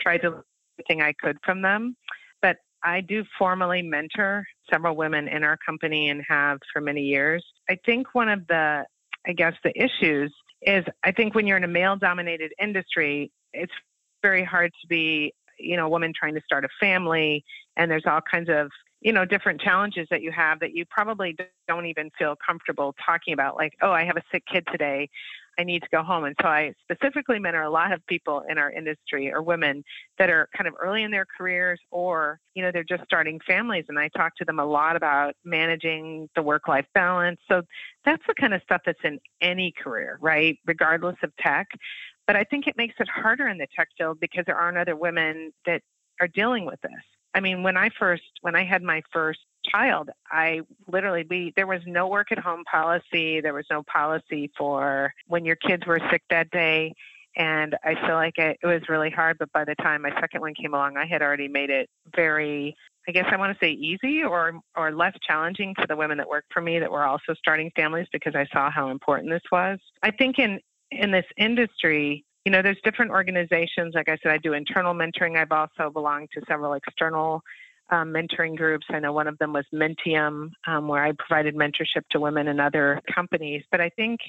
tried 0.00 0.18
to 0.18 0.44
everything 0.78 1.02
I 1.02 1.12
could 1.20 1.38
from 1.44 1.60
them. 1.60 1.96
I 2.84 3.00
do 3.00 3.24
formally 3.38 3.82
mentor 3.82 4.44
several 4.70 4.96
women 4.96 5.28
in 5.28 5.44
our 5.44 5.56
company 5.64 6.10
and 6.10 6.22
have 6.28 6.58
for 6.72 6.80
many 6.80 7.02
years. 7.02 7.44
I 7.68 7.78
think 7.86 8.14
one 8.14 8.28
of 8.28 8.46
the, 8.48 8.84
I 9.26 9.32
guess, 9.32 9.54
the 9.62 9.72
issues 9.80 10.32
is 10.62 10.84
I 11.04 11.12
think 11.12 11.34
when 11.34 11.46
you're 11.46 11.56
in 11.56 11.64
a 11.64 11.68
male 11.68 11.96
dominated 11.96 12.52
industry, 12.60 13.30
it's 13.52 13.72
very 14.22 14.44
hard 14.44 14.70
to 14.80 14.88
be, 14.88 15.32
you 15.58 15.76
know, 15.76 15.86
a 15.86 15.88
woman 15.88 16.12
trying 16.18 16.34
to 16.34 16.40
start 16.44 16.64
a 16.64 16.68
family 16.80 17.44
and 17.76 17.90
there's 17.90 18.04
all 18.06 18.20
kinds 18.30 18.48
of, 18.48 18.68
you 19.00 19.12
know, 19.12 19.24
different 19.24 19.60
challenges 19.60 20.06
that 20.10 20.22
you 20.22 20.30
have 20.30 20.60
that 20.60 20.74
you 20.74 20.84
probably 20.90 21.36
don't 21.66 21.86
even 21.86 22.10
feel 22.18 22.36
comfortable 22.44 22.94
talking 23.04 23.34
about. 23.34 23.56
Like, 23.56 23.72
oh, 23.82 23.90
I 23.90 24.04
have 24.04 24.16
a 24.16 24.22
sick 24.30 24.44
kid 24.50 24.64
today. 24.70 25.08
I 25.58 25.64
need 25.64 25.82
to 25.82 25.88
go 25.92 26.02
home. 26.02 26.24
And 26.24 26.34
so 26.40 26.48
I 26.48 26.72
specifically 26.82 27.38
mentor 27.38 27.62
a 27.62 27.70
lot 27.70 27.92
of 27.92 28.04
people 28.06 28.42
in 28.48 28.58
our 28.58 28.70
industry 28.70 29.32
or 29.32 29.42
women 29.42 29.84
that 30.18 30.30
are 30.30 30.48
kind 30.56 30.66
of 30.66 30.74
early 30.82 31.02
in 31.02 31.10
their 31.10 31.26
careers 31.36 31.80
or, 31.90 32.38
you 32.54 32.62
know, 32.62 32.70
they're 32.72 32.84
just 32.84 33.04
starting 33.04 33.38
families. 33.46 33.84
And 33.88 33.98
I 33.98 34.08
talk 34.16 34.34
to 34.36 34.44
them 34.44 34.58
a 34.58 34.64
lot 34.64 34.96
about 34.96 35.34
managing 35.44 36.28
the 36.34 36.42
work 36.42 36.68
life 36.68 36.86
balance. 36.94 37.40
So 37.50 37.62
that's 38.04 38.22
the 38.26 38.34
kind 38.34 38.54
of 38.54 38.62
stuff 38.62 38.80
that's 38.86 39.00
in 39.04 39.18
any 39.40 39.72
career, 39.82 40.18
right? 40.20 40.58
Regardless 40.66 41.16
of 41.22 41.34
tech. 41.36 41.68
But 42.26 42.36
I 42.36 42.44
think 42.44 42.66
it 42.66 42.76
makes 42.76 42.94
it 42.98 43.08
harder 43.08 43.48
in 43.48 43.58
the 43.58 43.66
tech 43.76 43.88
field 43.98 44.18
because 44.20 44.44
there 44.46 44.56
aren't 44.56 44.78
other 44.78 44.96
women 44.96 45.52
that 45.66 45.82
are 46.20 46.28
dealing 46.28 46.64
with 46.64 46.80
this. 46.82 46.92
I 47.34 47.40
mean, 47.40 47.62
when 47.62 47.76
I 47.76 47.90
first, 47.98 48.22
when 48.42 48.54
I 48.54 48.64
had 48.64 48.82
my 48.82 49.02
first 49.12 49.40
child. 49.70 50.10
I 50.30 50.60
literally 50.86 51.26
we 51.28 51.52
there 51.56 51.66
was 51.66 51.80
no 51.86 52.08
work 52.08 52.32
at 52.32 52.38
home 52.38 52.64
policy. 52.70 53.40
There 53.40 53.54
was 53.54 53.66
no 53.70 53.82
policy 53.84 54.50
for 54.56 55.12
when 55.26 55.44
your 55.44 55.56
kids 55.56 55.86
were 55.86 56.00
sick 56.10 56.22
that 56.30 56.50
day. 56.50 56.92
And 57.34 57.74
I 57.82 57.94
feel 58.06 58.16
like 58.16 58.36
it, 58.36 58.58
it 58.62 58.66
was 58.66 58.82
really 58.90 59.08
hard. 59.08 59.38
But 59.38 59.50
by 59.52 59.64
the 59.64 59.74
time 59.76 60.02
my 60.02 60.10
second 60.20 60.42
one 60.42 60.52
came 60.54 60.74
along, 60.74 60.98
I 60.98 61.06
had 61.06 61.22
already 61.22 61.48
made 61.48 61.70
it 61.70 61.88
very 62.14 62.76
I 63.08 63.12
guess 63.12 63.26
I 63.32 63.36
want 63.36 63.58
to 63.58 63.64
say 63.64 63.72
easy 63.72 64.22
or 64.22 64.60
or 64.76 64.92
less 64.92 65.14
challenging 65.26 65.74
for 65.74 65.86
the 65.86 65.96
women 65.96 66.18
that 66.18 66.28
worked 66.28 66.52
for 66.52 66.60
me 66.60 66.78
that 66.78 66.90
were 66.90 67.04
also 67.04 67.34
starting 67.34 67.70
families 67.74 68.06
because 68.12 68.34
I 68.34 68.46
saw 68.52 68.70
how 68.70 68.90
important 68.90 69.30
this 69.30 69.42
was. 69.50 69.78
I 70.02 70.10
think 70.10 70.38
in 70.38 70.60
in 70.90 71.10
this 71.10 71.24
industry, 71.36 72.24
you 72.44 72.52
know, 72.52 72.62
there's 72.62 72.80
different 72.84 73.10
organizations. 73.10 73.94
Like 73.94 74.08
I 74.08 74.18
said, 74.22 74.32
I 74.32 74.38
do 74.38 74.52
internal 74.52 74.94
mentoring. 74.94 75.36
I've 75.36 75.52
also 75.52 75.90
belonged 75.90 76.28
to 76.34 76.42
several 76.46 76.74
external 76.74 77.42
um, 77.92 78.12
mentoring 78.12 78.56
groups. 78.56 78.86
I 78.90 78.98
know 78.98 79.12
one 79.12 79.28
of 79.28 79.38
them 79.38 79.52
was 79.52 79.66
Menttium, 79.72 80.50
um, 80.66 80.88
where 80.88 81.04
I 81.04 81.12
provided 81.12 81.54
mentorship 81.54 82.02
to 82.10 82.20
women 82.20 82.48
in 82.48 82.58
other 82.58 83.00
companies. 83.14 83.62
But 83.70 83.80
I 83.80 83.90
think 83.90 84.20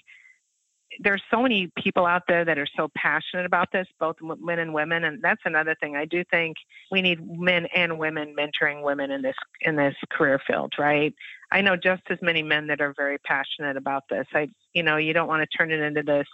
there's 0.99 1.23
so 1.32 1.41
many 1.41 1.71
people 1.82 2.06
out 2.06 2.23
there 2.28 2.45
that 2.45 2.60
are 2.60 2.67
so 2.78 2.89
passionate 2.95 3.45
about 3.45 3.71
this, 3.71 3.88
both 3.99 4.17
men 4.21 4.60
and 4.60 4.73
women, 4.73 5.06
and 5.06 5.21
that's 5.23 5.41
another 5.45 5.76
thing. 5.80 5.95
I 5.95 6.06
do 6.06 6.23
think 6.30 6.56
we 6.91 7.02
need 7.02 7.19
men 7.39 7.67
and 7.73 7.97
women 7.97 8.36
mentoring 8.38 8.84
women 8.84 9.10
in 9.10 9.21
this 9.21 9.36
in 9.62 9.76
this 9.76 9.95
career 10.12 10.39
field, 10.45 10.73
right? 10.78 11.13
I 11.52 11.62
know 11.62 11.76
just 11.76 12.04
as 12.10 12.19
many 12.21 12.43
men 12.43 12.67
that 12.67 12.82
are 12.82 12.93
very 12.95 13.17
passionate 13.19 13.78
about 13.78 14.04
this. 14.10 14.28
I, 14.34 14.49
you 14.73 14.84
know, 14.84 14.97
you 14.97 15.13
don't 15.13 15.28
want 15.28 15.49
to 15.49 15.58
turn 15.58 15.71
it 15.71 15.80
into 15.80 16.04
this, 16.04 16.28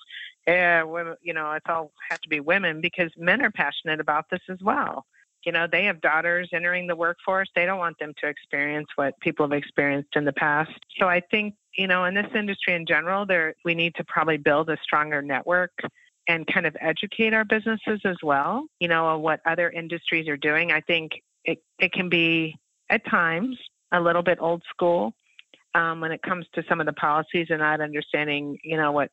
yeah, 0.47 0.83
women, 0.83 1.15
you 1.21 1.33
know, 1.33 1.51
it's 1.51 1.65
all 1.69 1.91
have 2.09 2.19
to 2.21 2.29
be 2.29 2.39
women 2.39 2.81
because 2.81 3.11
men 3.17 3.41
are 3.41 3.51
passionate 3.51 3.99
about 3.99 4.25
this 4.29 4.41
as 4.49 4.57
well 4.61 5.05
you 5.45 5.51
know 5.51 5.67
they 5.71 5.85
have 5.85 6.01
daughters 6.01 6.49
entering 6.53 6.87
the 6.87 6.95
workforce. 6.95 7.49
They 7.55 7.65
don't 7.65 7.79
want 7.79 7.97
them 7.99 8.13
to 8.21 8.27
experience 8.27 8.87
what 8.95 9.19
people 9.19 9.45
have 9.45 9.57
experienced 9.57 10.15
in 10.15 10.25
the 10.25 10.33
past. 10.33 10.71
So 10.99 11.07
i 11.07 11.21
think 11.31 11.55
you 11.75 11.87
know 11.87 12.05
in 12.05 12.13
this 12.13 12.31
industry 12.35 12.73
in 12.75 12.85
general 12.85 13.25
there 13.25 13.53
we 13.65 13.75
need 13.75 13.95
to 13.95 14.03
probably 14.05 14.37
build 14.37 14.69
a 14.69 14.77
stronger 14.83 15.21
network 15.21 15.71
and 16.27 16.45
kind 16.47 16.65
of 16.65 16.75
educate 16.81 17.33
our 17.33 17.45
businesses 17.45 17.99
as 18.05 18.17
well 18.23 18.65
you 18.79 18.87
know 18.87 19.17
what 19.17 19.39
other 19.45 19.69
industries 19.69 20.27
are 20.27 20.37
doing. 20.37 20.71
I 20.71 20.81
think 20.81 21.11
it, 21.45 21.59
it 21.79 21.91
can 21.91 22.09
be 22.09 22.55
at 22.89 23.05
times 23.09 23.57
a 23.91 23.99
little 23.99 24.23
bit 24.23 24.37
old 24.41 24.63
school 24.69 25.13
um, 25.75 26.01
when 26.01 26.11
it 26.11 26.21
comes 26.21 26.45
to 26.53 26.63
some 26.67 26.79
of 26.79 26.85
the 26.85 26.93
policies 26.93 27.47
and 27.49 27.59
not 27.59 27.81
understanding 27.81 28.57
you 28.63 28.77
know 28.77 28.91
what 28.91 29.09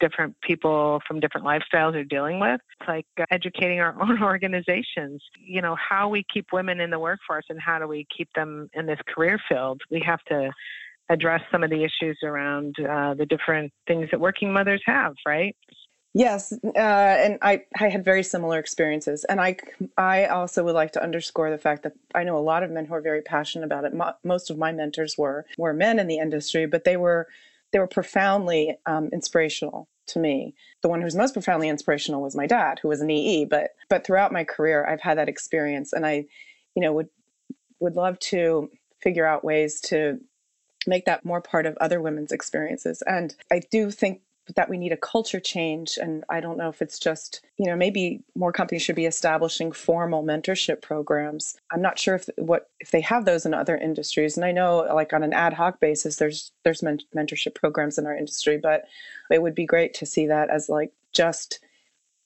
different 0.00 0.34
people 0.42 1.00
from 1.06 1.20
different 1.20 1.46
lifestyles 1.46 1.94
are 1.94 2.04
dealing 2.04 2.40
with. 2.40 2.60
It's 2.80 2.88
like 2.88 3.06
uh, 3.20 3.24
educating 3.30 3.80
our 3.80 3.94
own 4.02 4.22
organizations, 4.22 5.22
you 5.38 5.62
know, 5.62 5.76
how 5.76 6.08
we 6.08 6.24
keep 6.32 6.46
women 6.52 6.80
in 6.80 6.90
the 6.90 6.98
workforce 6.98 7.44
and 7.48 7.60
how 7.60 7.78
do 7.78 7.86
we 7.86 8.06
keep 8.16 8.28
them 8.34 8.68
in 8.74 8.86
this 8.86 8.98
career 9.14 9.38
field. 9.48 9.80
We 9.90 10.02
have 10.06 10.22
to 10.28 10.50
address 11.08 11.40
some 11.50 11.64
of 11.64 11.70
the 11.70 11.84
issues 11.84 12.18
around 12.22 12.76
uh, 12.78 13.14
the 13.14 13.26
different 13.26 13.72
things 13.86 14.08
that 14.10 14.20
working 14.20 14.52
mothers 14.52 14.82
have, 14.86 15.14
right? 15.26 15.56
Yes, 16.12 16.52
uh, 16.52 16.78
and 16.78 17.38
I, 17.40 17.62
I 17.78 17.88
had 17.88 18.04
very 18.04 18.24
similar 18.24 18.58
experiences, 18.58 19.24
and 19.28 19.40
I 19.40 19.56
I 19.96 20.26
also 20.26 20.64
would 20.64 20.74
like 20.74 20.90
to 20.92 21.02
underscore 21.02 21.50
the 21.50 21.58
fact 21.58 21.84
that 21.84 21.92
I 22.16 22.24
know 22.24 22.36
a 22.36 22.40
lot 22.40 22.64
of 22.64 22.70
men 22.72 22.86
who 22.86 22.94
are 22.94 23.00
very 23.00 23.22
passionate 23.22 23.64
about 23.64 23.84
it. 23.84 23.94
Mo- 23.94 24.14
most 24.24 24.50
of 24.50 24.58
my 24.58 24.72
mentors 24.72 25.16
were 25.16 25.46
were 25.56 25.72
men 25.72 26.00
in 26.00 26.08
the 26.08 26.18
industry, 26.18 26.66
but 26.66 26.82
they 26.82 26.96
were 26.96 27.28
they 27.72 27.78
were 27.78 27.86
profoundly 27.86 28.76
um, 28.86 29.08
inspirational 29.12 29.88
to 30.08 30.18
me. 30.18 30.54
The 30.82 30.88
one 30.88 31.00
who 31.00 31.04
was 31.04 31.14
most 31.14 31.34
profoundly 31.34 31.68
inspirational 31.68 32.22
was 32.22 32.36
my 32.36 32.46
dad, 32.46 32.78
who 32.80 32.88
was 32.88 33.00
an 33.00 33.10
EE. 33.10 33.44
But 33.44 33.70
but 33.88 34.04
throughout 34.04 34.32
my 34.32 34.44
career, 34.44 34.86
I've 34.86 35.00
had 35.00 35.18
that 35.18 35.28
experience, 35.28 35.92
and 35.92 36.06
I, 36.06 36.26
you 36.74 36.82
know 36.82 36.92
would 36.92 37.08
would 37.80 37.96
love 37.96 38.18
to 38.18 38.70
figure 39.00 39.26
out 39.26 39.44
ways 39.44 39.80
to 39.80 40.20
make 40.86 41.04
that 41.06 41.24
more 41.24 41.40
part 41.40 41.66
of 41.66 41.76
other 41.78 42.00
women's 42.00 42.32
experiences. 42.32 43.02
And 43.06 43.34
I 43.50 43.60
do 43.70 43.90
think 43.90 44.20
that 44.56 44.68
we 44.68 44.78
need 44.78 44.92
a 44.92 44.96
culture 44.96 45.40
change. 45.40 45.98
And 46.00 46.24
i 46.28 46.40
don't 46.40 46.58
know 46.58 46.68
if 46.68 46.82
it's 46.82 46.98
just 46.98 47.42
you 47.56 47.66
know 47.66 47.76
maybe 47.76 48.22
more 48.34 48.52
companies 48.52 48.82
should 48.82 48.96
be 48.96 49.06
establishing 49.06 49.72
formal 49.72 50.22
mentorship 50.24 50.82
programs. 50.82 51.56
I'm 51.72 51.82
not 51.82 51.98
sure 51.98 52.16
if 52.16 52.28
what 52.36 52.70
if 52.80 52.90
they 52.90 53.00
have 53.02 53.24
those 53.24 53.46
in 53.46 53.54
other 53.54 53.76
industries. 53.76 54.36
And 54.36 54.44
i 54.44 54.52
know 54.52 54.88
like 54.94 55.12
on 55.12 55.22
an 55.22 55.32
ad 55.32 55.52
hoc 55.52 55.80
basis 55.80 56.16
there's 56.16 56.52
there's 56.64 56.82
men- 56.82 57.00
mentorship 57.14 57.54
programs 57.54 57.98
in 57.98 58.06
our 58.06 58.16
industry 58.16 58.58
but 58.58 58.84
it 59.30 59.42
would 59.42 59.54
be 59.54 59.66
great 59.66 59.94
to 59.94 60.06
see 60.06 60.26
that 60.26 60.50
as 60.50 60.68
like 60.68 60.92
just 61.12 61.60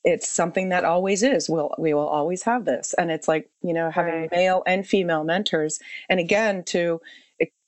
it's 0.05 0.29
something 0.29 0.69
that 0.69 0.85
always 0.85 1.23
is. 1.23 1.49
We'll 1.49 1.75
we 1.79 1.95
will 1.95 2.07
always 2.07 2.43
have 2.43 2.67
this. 2.67 2.95
And 2.95 3.11
it's 3.11 3.27
like 3.27 3.51
you 3.63 3.73
know 3.73 3.91
having 3.91 4.15
right. 4.15 4.31
male 4.31 4.63
and 4.67 4.87
female 4.87 5.25
mentors. 5.25 5.81
And 6.09 6.21
again 6.21 6.63
to 6.65 7.01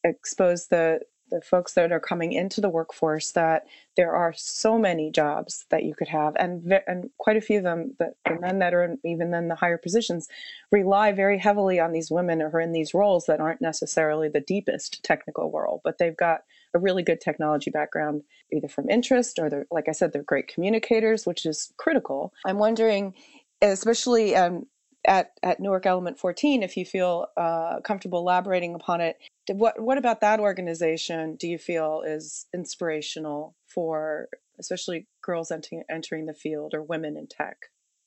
expose 0.05 0.69
the 0.69 1.01
the 1.31 1.41
folks 1.41 1.75
that 1.75 1.93
are 1.93 2.01
coming 2.01 2.33
into 2.33 2.61
the 2.61 2.69
workforce 2.69 3.33
that 3.33 3.67
there 3.97 4.15
are 4.15 4.33
so 4.37 4.79
many 4.79 5.11
jobs 5.11 5.65
that 5.71 5.85
you 5.85 5.95
could 5.95 6.09
have. 6.09 6.35
And 6.39 6.81
and 6.87 7.11
quite 7.19 7.37
a 7.37 7.41
few 7.41 7.59
of 7.59 7.65
them 7.65 7.95
the, 7.99 8.15
the 8.25 8.41
men 8.41 8.59
that 8.61 8.75
are 8.75 8.85
in, 8.85 8.99
even 9.05 9.33
in 9.35 9.49
the 9.49 9.55
higher 9.55 9.79
positions 9.79 10.29
rely 10.71 11.12
very 11.12 11.39
heavily 11.39 11.81
on 11.81 11.93
these 11.93 12.11
women 12.11 12.41
who 12.41 12.47
are 12.47 12.61
in 12.61 12.73
these 12.73 12.95
roles 12.95 13.27
that 13.27 13.41
aren't 13.41 13.61
necessarily 13.61 14.29
the 14.29 14.41
deepest 14.41 15.03
technical 15.03 15.51
world 15.51 15.81
but 15.85 15.99
they've 15.99 16.17
got 16.17 16.41
a 16.75 16.79
really 16.79 17.03
good 17.03 17.21
technology 17.21 17.71
background 17.71 18.23
either 18.53 18.69
from 18.69 18.89
interest 18.91 19.39
or 19.39 19.49
they're 19.49 19.67
like 19.71 19.89
i 19.89 19.93
said 19.93 20.12
they're 20.12 20.23
great 20.23 20.49
communicators 20.49 21.27
which 21.27 21.47
is 21.47 21.73
critical. 21.77 22.33
I'm 22.45 22.59
wondering 22.59 23.15
especially 23.62 24.37
um, 24.37 24.67
at, 25.07 25.33
at 25.42 25.61
Newark 25.61 25.87
Element 25.87 26.19
14, 26.19 26.62
if 26.62 26.77
you 26.77 26.85
feel 26.85 27.27
uh, 27.37 27.81
comfortable 27.81 28.21
elaborating 28.21 28.75
upon 28.75 29.01
it, 29.01 29.16
what 29.49 29.81
what 29.81 29.99
about 29.99 30.21
that 30.21 30.40
organization 30.40 31.37
do 31.37 31.47
you 31.47 31.59
feel 31.59 32.03
is 32.05 32.47
inspirational 32.53 33.55
for 33.73 34.29
especially 34.59 35.07
girls 35.23 35.51
entering 35.51 35.85
entering 35.90 36.27
the 36.27 36.35
field 36.35 36.75
or 36.75 36.83
women 36.83 37.16
in 37.16 37.27
tech? 37.27 37.57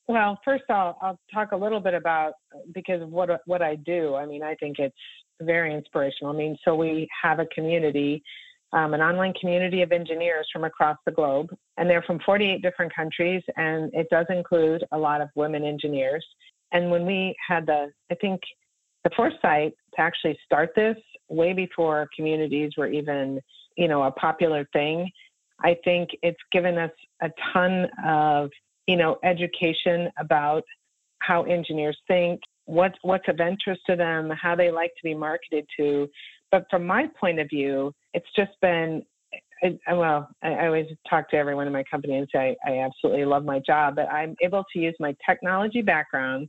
Well, 0.08 0.38
first 0.44 0.64
I'll 0.68 0.98
I'll 1.00 1.18
talk 1.32 1.52
a 1.52 1.56
little 1.56 1.80
bit 1.80 1.94
about 1.94 2.34
because 2.74 3.00
of 3.02 3.10
what 3.10 3.30
what 3.46 3.62
I 3.62 3.76
do. 3.76 4.14
I 4.16 4.26
mean, 4.26 4.42
I 4.42 4.54
think 4.56 4.78
it's 4.78 4.94
very 5.40 5.74
inspirational. 5.74 6.34
I 6.34 6.36
mean, 6.36 6.56
so 6.64 6.74
we 6.74 7.08
have 7.22 7.38
a 7.38 7.46
community, 7.46 8.22
um, 8.72 8.92
an 8.92 9.00
online 9.00 9.32
community 9.40 9.82
of 9.82 9.92
engineers 9.92 10.46
from 10.52 10.64
across 10.64 10.96
the 11.06 11.12
globe, 11.12 11.48
and 11.76 11.88
they're 11.88 12.02
from 12.02 12.20
48 12.26 12.60
different 12.60 12.94
countries, 12.94 13.42
and 13.56 13.90
it 13.94 14.08
does 14.10 14.26
include 14.28 14.84
a 14.92 14.98
lot 14.98 15.20
of 15.20 15.28
women 15.34 15.64
engineers. 15.64 16.26
And 16.72 16.90
when 16.90 17.06
we 17.06 17.34
had 17.46 17.66
the, 17.66 17.92
I 18.10 18.14
think, 18.16 18.40
the 19.04 19.10
foresight 19.16 19.72
to 19.94 20.00
actually 20.00 20.38
start 20.44 20.70
this 20.76 20.96
way 21.28 21.52
before 21.52 22.08
communities 22.14 22.72
were 22.76 22.88
even, 22.88 23.40
you 23.76 23.88
know, 23.88 24.02
a 24.02 24.10
popular 24.12 24.68
thing, 24.72 25.10
I 25.62 25.76
think 25.84 26.10
it's 26.22 26.40
given 26.52 26.78
us 26.78 26.90
a 27.22 27.30
ton 27.52 27.86
of, 28.04 28.50
you 28.86 28.96
know, 28.96 29.18
education 29.24 30.10
about 30.18 30.64
how 31.20 31.42
engineers 31.44 31.98
think, 32.08 32.40
what 32.66 32.94
what's 33.02 33.28
of 33.28 33.40
interest 33.40 33.82
to 33.88 33.96
them, 33.96 34.30
how 34.30 34.54
they 34.54 34.70
like 34.70 34.90
to 34.96 35.02
be 35.02 35.14
marketed 35.14 35.66
to. 35.78 36.08
But 36.50 36.66
from 36.70 36.86
my 36.86 37.08
point 37.18 37.40
of 37.40 37.48
view, 37.48 37.92
it's 38.14 38.26
just 38.34 38.52
been 38.60 39.02
I, 39.62 39.78
uh, 39.90 39.96
well, 39.96 40.28
I, 40.42 40.48
I, 40.52 40.66
always 40.66 40.86
talk 41.08 41.28
to 41.30 41.36
everyone 41.36 41.66
in 41.66 41.72
my 41.72 41.84
company 41.90 42.16
and 42.16 42.28
say 42.32 42.56
I, 42.64 42.70
I 42.70 42.78
absolutely 42.78 43.24
love 43.24 43.44
my 43.44 43.58
job, 43.58 43.96
but 43.96 44.10
I'm 44.10 44.34
able 44.42 44.64
to 44.72 44.78
use 44.78 44.94
my 45.00 45.14
technology 45.28 45.82
background 45.82 46.48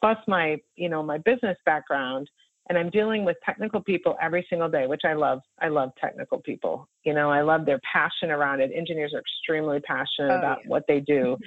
plus 0.00 0.18
my, 0.26 0.56
you 0.76 0.88
know, 0.88 1.02
my 1.02 1.18
business 1.18 1.56
background, 1.66 2.28
and 2.68 2.78
I'm 2.78 2.90
dealing 2.90 3.24
with 3.24 3.36
technical 3.44 3.80
people 3.80 4.16
every 4.20 4.46
single 4.48 4.68
day, 4.68 4.86
which 4.86 5.02
I 5.04 5.14
love. 5.14 5.40
I 5.60 5.68
love 5.68 5.90
technical 6.00 6.38
people. 6.38 6.86
You 7.04 7.14
know, 7.14 7.30
I 7.30 7.40
love 7.40 7.64
their 7.64 7.80
passion 7.90 8.30
around 8.30 8.60
it. 8.60 8.70
Engineers 8.74 9.12
are 9.14 9.20
extremely 9.20 9.80
passionate 9.80 10.32
oh, 10.32 10.38
about 10.38 10.58
yeah. 10.62 10.68
what 10.68 10.84
they 10.88 11.00
do. 11.00 11.36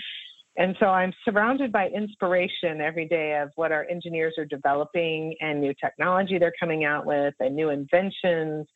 And 0.58 0.76
so 0.82 0.88
I'm 0.88 1.14
surrounded 1.24 1.72
by 1.72 1.88
inspiration 1.88 2.82
every 2.82 3.08
day 3.08 3.40
of 3.42 3.52
what 3.56 3.72
our 3.72 3.86
engineers 3.90 4.34
are 4.38 4.44
developing 4.44 5.34
and 5.40 5.62
new 5.62 5.74
technology 5.82 6.38
they're 6.38 6.52
coming 6.60 6.84
out 6.84 7.06
with 7.06 7.34
and 7.40 7.56
new 7.56 7.70
inventions 7.70 8.68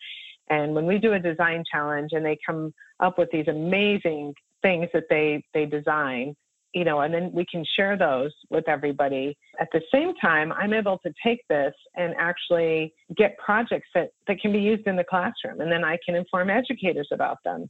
and 0.49 0.75
when 0.75 0.85
we 0.85 0.97
do 0.97 1.13
a 1.13 1.19
design 1.19 1.63
challenge 1.71 2.09
and 2.11 2.25
they 2.25 2.37
come 2.45 2.73
up 2.99 3.17
with 3.17 3.29
these 3.31 3.47
amazing 3.47 4.33
things 4.61 4.87
that 4.93 5.05
they 5.09 5.43
they 5.53 5.65
design, 5.65 6.35
you 6.73 6.83
know, 6.83 7.01
and 7.01 7.13
then 7.13 7.31
we 7.33 7.45
can 7.49 7.63
share 7.75 7.97
those 7.97 8.31
with 8.49 8.67
everybody. 8.67 9.37
At 9.59 9.69
the 9.71 9.81
same 9.93 10.13
time, 10.15 10.51
I'm 10.53 10.73
able 10.73 10.99
to 10.99 11.13
take 11.23 11.39
this 11.49 11.73
and 11.95 12.13
actually 12.17 12.93
get 13.15 13.37
projects 13.37 13.87
that, 13.95 14.09
that 14.27 14.39
can 14.41 14.51
be 14.51 14.59
used 14.59 14.85
in 14.85 14.95
the 14.95 15.03
classroom. 15.03 15.61
And 15.61 15.71
then 15.71 15.83
I 15.83 15.97
can 16.05 16.15
inform 16.15 16.49
educators 16.49 17.07
about 17.11 17.37
them. 17.45 17.69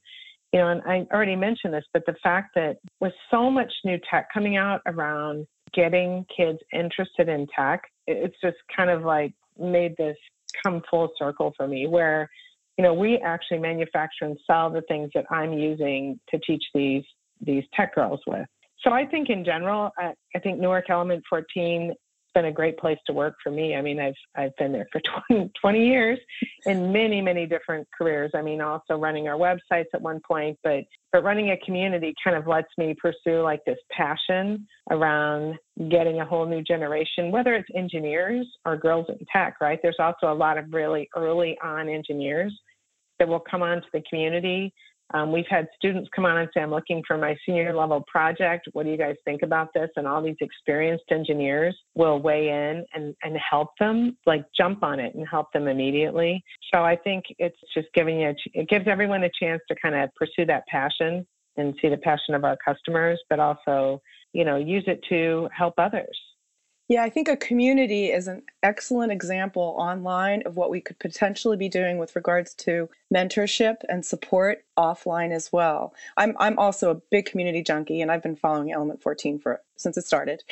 You 0.53 0.59
know, 0.59 0.69
and 0.69 0.81
I 0.85 1.05
already 1.13 1.35
mentioned 1.35 1.73
this, 1.73 1.83
but 1.93 2.05
the 2.05 2.15
fact 2.23 2.51
that 2.55 2.77
with 2.99 3.13
so 3.29 3.51
much 3.51 3.71
new 3.83 3.99
tech 4.09 4.27
coming 4.33 4.57
out 4.57 4.81
around 4.85 5.45
getting 5.73 6.25
kids 6.35 6.59
interested 6.73 7.27
in 7.27 7.45
tech, 7.55 7.83
it's 8.07 8.35
just 8.41 8.57
kind 8.75 8.89
of 8.89 9.03
like 9.03 9.33
made 9.59 9.95
this 9.97 10.15
come 10.63 10.81
full 10.89 11.09
circle 11.19 11.53
for 11.57 11.67
me 11.67 11.87
where 11.87 12.29
you 12.77 12.83
know, 12.83 12.93
we 12.93 13.17
actually 13.17 13.59
manufacture 13.59 14.25
and 14.25 14.37
sell 14.45 14.69
the 14.69 14.81
things 14.83 15.09
that 15.15 15.25
I'm 15.29 15.53
using 15.53 16.19
to 16.29 16.39
teach 16.39 16.63
these 16.73 17.03
these 17.41 17.63
tech 17.73 17.95
girls 17.95 18.21
with. 18.27 18.47
So 18.81 18.91
I 18.91 19.05
think 19.05 19.29
in 19.29 19.43
general, 19.43 19.91
I, 19.97 20.13
I 20.35 20.39
think 20.39 20.59
Newark 20.59 20.89
Element 20.89 21.23
14 21.29 21.93
been 22.35 22.45
a 22.45 22.51
great 22.51 22.77
place 22.77 22.99
to 23.07 23.13
work 23.13 23.33
for 23.41 23.51
me. 23.51 23.75
I 23.75 23.81
mean, 23.81 23.99
I've 23.99 24.13
I've 24.35 24.55
been 24.57 24.71
there 24.71 24.87
for 24.91 25.01
20, 25.29 25.51
20, 25.59 25.87
years 25.87 26.19
in 26.65 26.91
many 26.91 27.21
many 27.21 27.47
different 27.47 27.87
careers. 27.97 28.31
I 28.35 28.43
mean, 28.43 28.61
also 28.61 28.95
running 28.95 29.27
our 29.27 29.37
websites 29.37 29.85
at 29.93 30.01
one 30.01 30.21
point, 30.27 30.59
but 30.63 30.83
but 31.11 31.23
running 31.23 31.51
a 31.51 31.57
community 31.65 32.13
kind 32.23 32.35
of 32.35 32.45
lets 32.45 32.67
me 32.77 32.95
pursue 33.01 33.41
like 33.41 33.61
this 33.65 33.79
passion 33.91 34.67
around 34.91 35.55
getting 35.89 36.19
a 36.19 36.25
whole 36.25 36.45
new 36.45 36.61
generation, 36.61 37.31
whether 37.31 37.55
it's 37.55 37.69
engineers 37.73 38.45
or 38.65 38.77
girls 38.77 39.07
in 39.09 39.17
tech. 39.33 39.55
Right? 39.59 39.79
There's 39.81 39.97
also 39.99 40.31
a 40.31 40.35
lot 40.35 40.57
of 40.57 40.65
really 40.71 41.09
early 41.15 41.57
on 41.63 41.89
engineers 41.89 42.53
that 43.17 43.27
will 43.27 43.39
come 43.39 43.63
onto 43.63 43.87
the 43.93 44.03
community 44.09 44.73
um, 45.13 45.31
we've 45.31 45.45
had 45.49 45.67
students 45.75 46.09
come 46.15 46.25
on 46.25 46.37
and 46.37 46.49
say, 46.53 46.61
I'm 46.61 46.71
looking 46.71 47.03
for 47.07 47.17
my 47.17 47.35
senior 47.45 47.75
level 47.75 48.03
project. 48.07 48.67
What 48.73 48.85
do 48.85 48.91
you 48.91 48.97
guys 48.97 49.15
think 49.23 49.43
about 49.43 49.69
this? 49.73 49.89
And 49.95 50.07
all 50.07 50.21
these 50.21 50.35
experienced 50.41 51.05
engineers 51.11 51.77
will 51.93 52.19
weigh 52.19 52.49
in 52.49 52.85
and, 52.93 53.15
and 53.23 53.37
help 53.37 53.69
them, 53.79 54.17
like 54.25 54.43
jump 54.57 54.83
on 54.83 54.99
it 54.99 55.13
and 55.15 55.27
help 55.27 55.51
them 55.53 55.67
immediately. 55.67 56.43
So 56.73 56.83
I 56.83 56.95
think 56.95 57.25
it's 57.37 57.57
just 57.73 57.87
giving 57.93 58.19
you, 58.19 58.33
it 58.53 58.67
gives 58.67 58.87
everyone 58.87 59.23
a 59.23 59.31
chance 59.39 59.61
to 59.69 59.75
kind 59.81 59.95
of 59.95 60.09
pursue 60.15 60.45
that 60.47 60.65
passion 60.67 61.25
and 61.57 61.73
see 61.81 61.89
the 61.89 61.97
passion 61.97 62.33
of 62.33 62.43
our 62.43 62.57
customers, 62.65 63.21
but 63.29 63.39
also, 63.39 64.01
you 64.33 64.43
know, 64.43 64.57
use 64.57 64.83
it 64.87 65.01
to 65.09 65.47
help 65.55 65.75
others. 65.77 66.17
Yeah, 66.87 67.03
I 67.03 67.09
think 67.09 67.27
a 67.27 67.35
community 67.35 68.11
is 68.11 68.27
an 68.27 68.43
excellent 68.61 69.11
example 69.11 69.75
online 69.77 70.43
of 70.45 70.55
what 70.55 70.69
we 70.69 70.81
could 70.81 70.99
potentially 70.99 71.57
be 71.57 71.67
doing 71.67 71.97
with 71.97 72.15
regards 72.15 72.53
to 72.55 72.89
mentorship 73.11 73.77
and 73.89 74.05
support 74.05 74.63
offline 74.77 75.31
as 75.31 75.51
well. 75.51 75.95
I'm 76.15 76.35
I'm 76.39 76.59
also 76.59 76.91
a 76.91 77.01
big 77.09 77.25
community 77.25 77.63
junkie 77.63 78.01
and 78.01 78.11
I've 78.11 78.21
been 78.21 78.35
following 78.35 78.71
Element 78.71 79.01
14 79.01 79.39
for 79.39 79.61
since 79.77 79.97
it 79.97 80.05
started. 80.05 80.43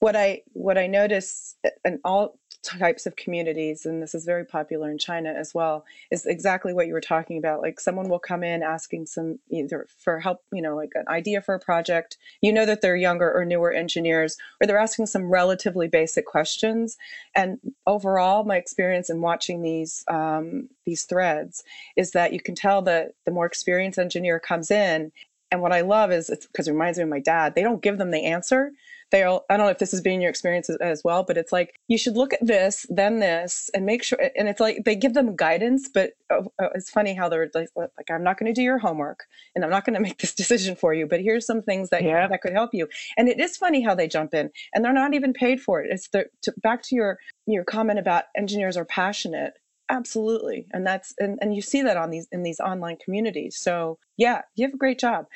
What 0.00 0.16
I 0.16 0.42
what 0.52 0.76
I 0.76 0.86
notice 0.86 1.56
and 1.82 1.98
all 2.04 2.38
types 2.62 3.06
of 3.06 3.16
communities, 3.16 3.86
and 3.86 4.02
this 4.02 4.14
is 4.14 4.24
very 4.24 4.44
popular 4.44 4.90
in 4.90 4.98
China 4.98 5.30
as 5.30 5.54
well, 5.54 5.84
is 6.10 6.26
exactly 6.26 6.72
what 6.72 6.86
you 6.86 6.92
were 6.92 7.00
talking 7.00 7.38
about. 7.38 7.62
Like 7.62 7.80
someone 7.80 8.08
will 8.08 8.18
come 8.18 8.42
in 8.42 8.62
asking 8.62 9.06
some 9.06 9.38
either 9.48 9.86
for 9.98 10.20
help, 10.20 10.42
you 10.52 10.60
know, 10.60 10.76
like 10.76 10.92
an 10.94 11.06
idea 11.08 11.40
for 11.40 11.54
a 11.54 11.60
project. 11.60 12.18
You 12.42 12.52
know 12.52 12.66
that 12.66 12.82
they're 12.82 12.96
younger 12.96 13.32
or 13.32 13.44
newer 13.44 13.72
engineers, 13.72 14.36
or 14.60 14.66
they're 14.66 14.78
asking 14.78 15.06
some 15.06 15.30
relatively 15.30 15.88
basic 15.88 16.26
questions. 16.26 16.96
And 17.34 17.58
overall, 17.86 18.44
my 18.44 18.56
experience 18.56 19.10
in 19.10 19.22
watching 19.22 19.62
these 19.62 20.04
um, 20.08 20.68
these 20.84 21.04
threads 21.04 21.64
is 21.96 22.12
that 22.12 22.32
you 22.32 22.40
can 22.40 22.54
tell 22.54 22.82
that 22.82 23.12
the 23.24 23.30
more 23.30 23.46
experienced 23.46 23.98
engineer 23.98 24.38
comes 24.38 24.70
in. 24.70 25.12
And 25.52 25.62
what 25.62 25.72
I 25.72 25.80
love 25.80 26.12
is 26.12 26.30
it's 26.30 26.46
because 26.46 26.68
it 26.68 26.72
reminds 26.72 26.98
me 26.98 27.04
of 27.04 27.08
my 27.08 27.20
dad. 27.20 27.54
They 27.54 27.62
don't 27.62 27.82
give 27.82 27.98
them 27.98 28.12
the 28.12 28.24
answer 28.24 28.72
they'll 29.10 29.44
i 29.50 29.56
don't 29.56 29.66
know 29.66 29.70
if 29.70 29.78
this 29.78 29.90
has 29.90 30.00
been 30.00 30.20
your 30.20 30.30
experience 30.30 30.70
as, 30.80 31.02
well 31.04 31.22
but 31.22 31.36
it's 31.36 31.52
like 31.52 31.74
you 31.88 31.96
should 31.96 32.16
look 32.16 32.32
at 32.32 32.46
this 32.46 32.86
then 32.90 33.20
this 33.20 33.70
and 33.74 33.86
make 33.86 34.02
sure 34.02 34.18
and 34.36 34.48
it's 34.48 34.60
like 34.60 34.84
they 34.84 34.94
give 34.96 35.14
them 35.14 35.36
guidance 35.36 35.88
but 35.92 36.12
uh, 36.30 36.42
uh 36.62 36.68
it's 36.74 36.90
funny 36.90 37.14
how 37.14 37.28
they're 37.28 37.50
like, 37.54 37.68
like 37.76 38.10
i'm 38.10 38.24
not 38.24 38.38
going 38.38 38.52
to 38.52 38.58
do 38.58 38.62
your 38.62 38.78
homework 38.78 39.24
and 39.54 39.64
i'm 39.64 39.70
not 39.70 39.84
going 39.84 39.94
to 39.94 40.00
make 40.00 40.18
this 40.18 40.34
decision 40.34 40.74
for 40.74 40.94
you 40.94 41.06
but 41.06 41.20
here's 41.20 41.46
some 41.46 41.62
things 41.62 41.90
that 41.90 42.04
yeah. 42.04 42.28
that 42.28 42.40
could 42.40 42.52
help 42.52 42.70
you. 42.72 42.88
And 43.16 43.28
it 43.28 43.40
is 43.40 43.56
funny 43.56 43.82
how 43.82 43.94
they 43.94 44.08
jump 44.08 44.32
in 44.32 44.50
and 44.72 44.84
they're 44.84 44.92
not 44.92 45.14
even 45.14 45.32
paid 45.32 45.60
for 45.60 45.82
it. 45.82 45.90
It's 45.90 46.08
the 46.08 46.26
to, 46.42 46.54
back 46.62 46.82
to 46.84 46.94
your 46.94 47.18
your 47.46 47.64
comment 47.64 47.98
about 47.98 48.24
engineers 48.36 48.76
are 48.76 48.84
passionate 48.84 49.54
Absolutely. 49.90 50.68
And 50.72 50.86
that's 50.86 51.14
and, 51.18 51.38
and 51.42 51.54
you 51.54 51.60
see 51.60 51.82
that 51.82 51.96
on 51.96 52.10
these 52.10 52.28
in 52.30 52.44
these 52.44 52.60
online 52.60 52.96
communities. 53.04 53.58
So 53.58 53.98
yeah, 54.16 54.42
you 54.54 54.64
have 54.64 54.74
a 54.74 54.78
great 54.78 55.00
job. 55.00 55.26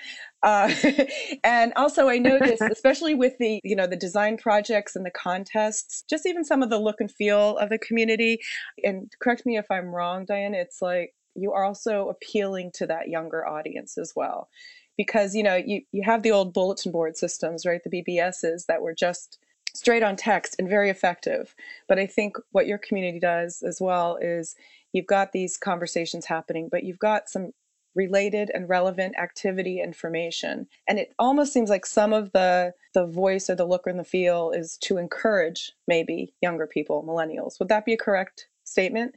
Uh, 0.45 0.73
and 1.45 1.73
also 1.75 2.09
I 2.09 2.19
noticed, 2.19 2.62
especially 2.71 3.14
with 3.14 3.37
the, 3.38 3.61
you 3.64 3.75
know, 3.75 3.88
the 3.88 3.97
design 3.97 4.37
projects 4.37 4.95
and 4.95 5.05
the 5.05 5.11
contests, 5.11 6.05
just 6.09 6.25
even 6.25 6.45
some 6.45 6.62
of 6.62 6.71
the 6.71 6.79
look 6.79 7.01
and 7.01 7.11
feel 7.11 7.59
of 7.59 7.69
the 7.71 7.79
community. 7.79 8.38
And 8.85 9.12
correct 9.21 9.45
me 9.45 9.57
if 9.59 9.67
I'm 9.71 9.88
wrong, 9.95 10.25
Diane, 10.25 10.55
it's 10.55 10.81
like 10.81 11.14
you 11.35 11.53
are 11.53 11.64
also 11.64 12.09
appealing 12.09 12.71
to 12.75 12.87
that 12.87 13.09
younger 13.09 13.47
audience 13.47 13.99
as 13.99 14.12
well. 14.14 14.49
Because, 14.97 15.35
you 15.35 15.43
know, 15.43 15.57
you, 15.57 15.83
you 15.90 16.05
have 16.05 16.23
the 16.23 16.31
old 16.31 16.55
bulletin 16.55 16.93
board 16.93 17.17
systems, 17.17 17.67
right? 17.67 17.81
The 17.83 18.05
BBSs 18.05 18.67
that 18.69 18.83
were 18.83 18.95
just 18.95 19.38
straight 19.75 20.03
on 20.03 20.17
text 20.17 20.57
and 20.59 20.69
very 20.69 20.91
effective. 20.91 21.55
But 21.89 21.99
I 21.99 22.07
think 22.07 22.37
what 22.53 22.67
your 22.67 22.79
community 22.79 23.21
does 23.21 23.63
as 23.63 23.81
well 23.81 24.17
is 24.21 24.55
you've 24.93 25.07
got 25.07 25.33
these 25.33 25.57
conversations 25.57 26.27
happening, 26.27 26.69
but 26.71 26.85
you've 26.85 26.99
got 26.99 27.29
some 27.29 27.53
related 27.95 28.51
and 28.55 28.69
relevant 28.69 29.17
activity 29.19 29.81
information. 29.81 30.67
And 30.89 30.99
it 30.99 31.15
almost 31.19 31.53
seems 31.53 31.71
like 31.71 31.87
some 31.87 32.13
of 32.13 32.33
the 32.33 32.73
the 32.93 33.07
voice 33.07 33.51
or 33.51 33.57
the 33.57 33.65
look 33.65 33.87
and 33.87 33.99
the 33.99 34.05
feel 34.05 34.51
is 34.51 34.79
to 34.83 34.99
encourage 34.99 35.73
maybe 35.89 36.33
younger 36.43 36.67
people, 36.67 37.03
millennials. 37.03 37.59
Would 37.59 37.69
that 37.69 37.85
be 37.85 37.93
a 37.93 37.97
correct 37.99 38.47
statement? 38.65 39.17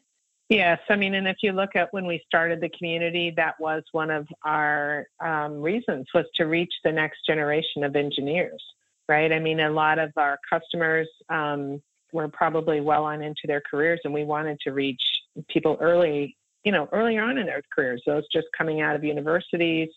Yes, 0.50 0.80
I 0.90 0.96
mean, 0.96 1.14
and 1.14 1.28
if 1.28 1.38
you 1.44 1.52
look 1.52 1.76
at 1.76 1.92
when 1.92 2.08
we 2.08 2.24
started 2.26 2.62
the 2.62 2.70
community, 2.70 3.34
that 3.36 3.56
was 3.60 3.84
one 3.92 4.10
of 4.10 4.28
our 4.46 5.08
um, 5.24 5.62
reasons 5.62 6.08
was 6.14 6.26
to 6.36 6.46
reach 6.46 6.74
the 6.86 6.92
next 6.92 7.20
generation 7.28 7.84
of 7.84 7.96
engineers 7.96 8.64
right? 9.08 9.32
I 9.32 9.40
mean, 9.40 9.60
a 9.60 9.70
lot 9.70 10.00
of 10.00 10.12
our 10.18 10.38
customers 10.50 11.08
um, 11.30 11.82
were 12.12 12.28
probably 12.28 12.82
well 12.82 13.06
on 13.06 13.22
into 13.22 13.42
their 13.46 13.62
careers, 13.70 14.00
and 14.04 14.14
we 14.14 14.24
wanted 14.24 14.60
to 14.62 14.72
reach 14.72 15.02
people 15.50 15.78
early, 15.80 16.36
you 16.64 16.72
know, 16.72 16.88
earlier 16.92 17.24
on 17.24 17.38
in 17.38 17.46
their 17.46 17.62
careers, 17.74 18.02
those 18.06 18.24
just 18.32 18.48
coming 18.58 18.82
out 18.82 18.96
of 18.96 19.04
universities, 19.04 19.90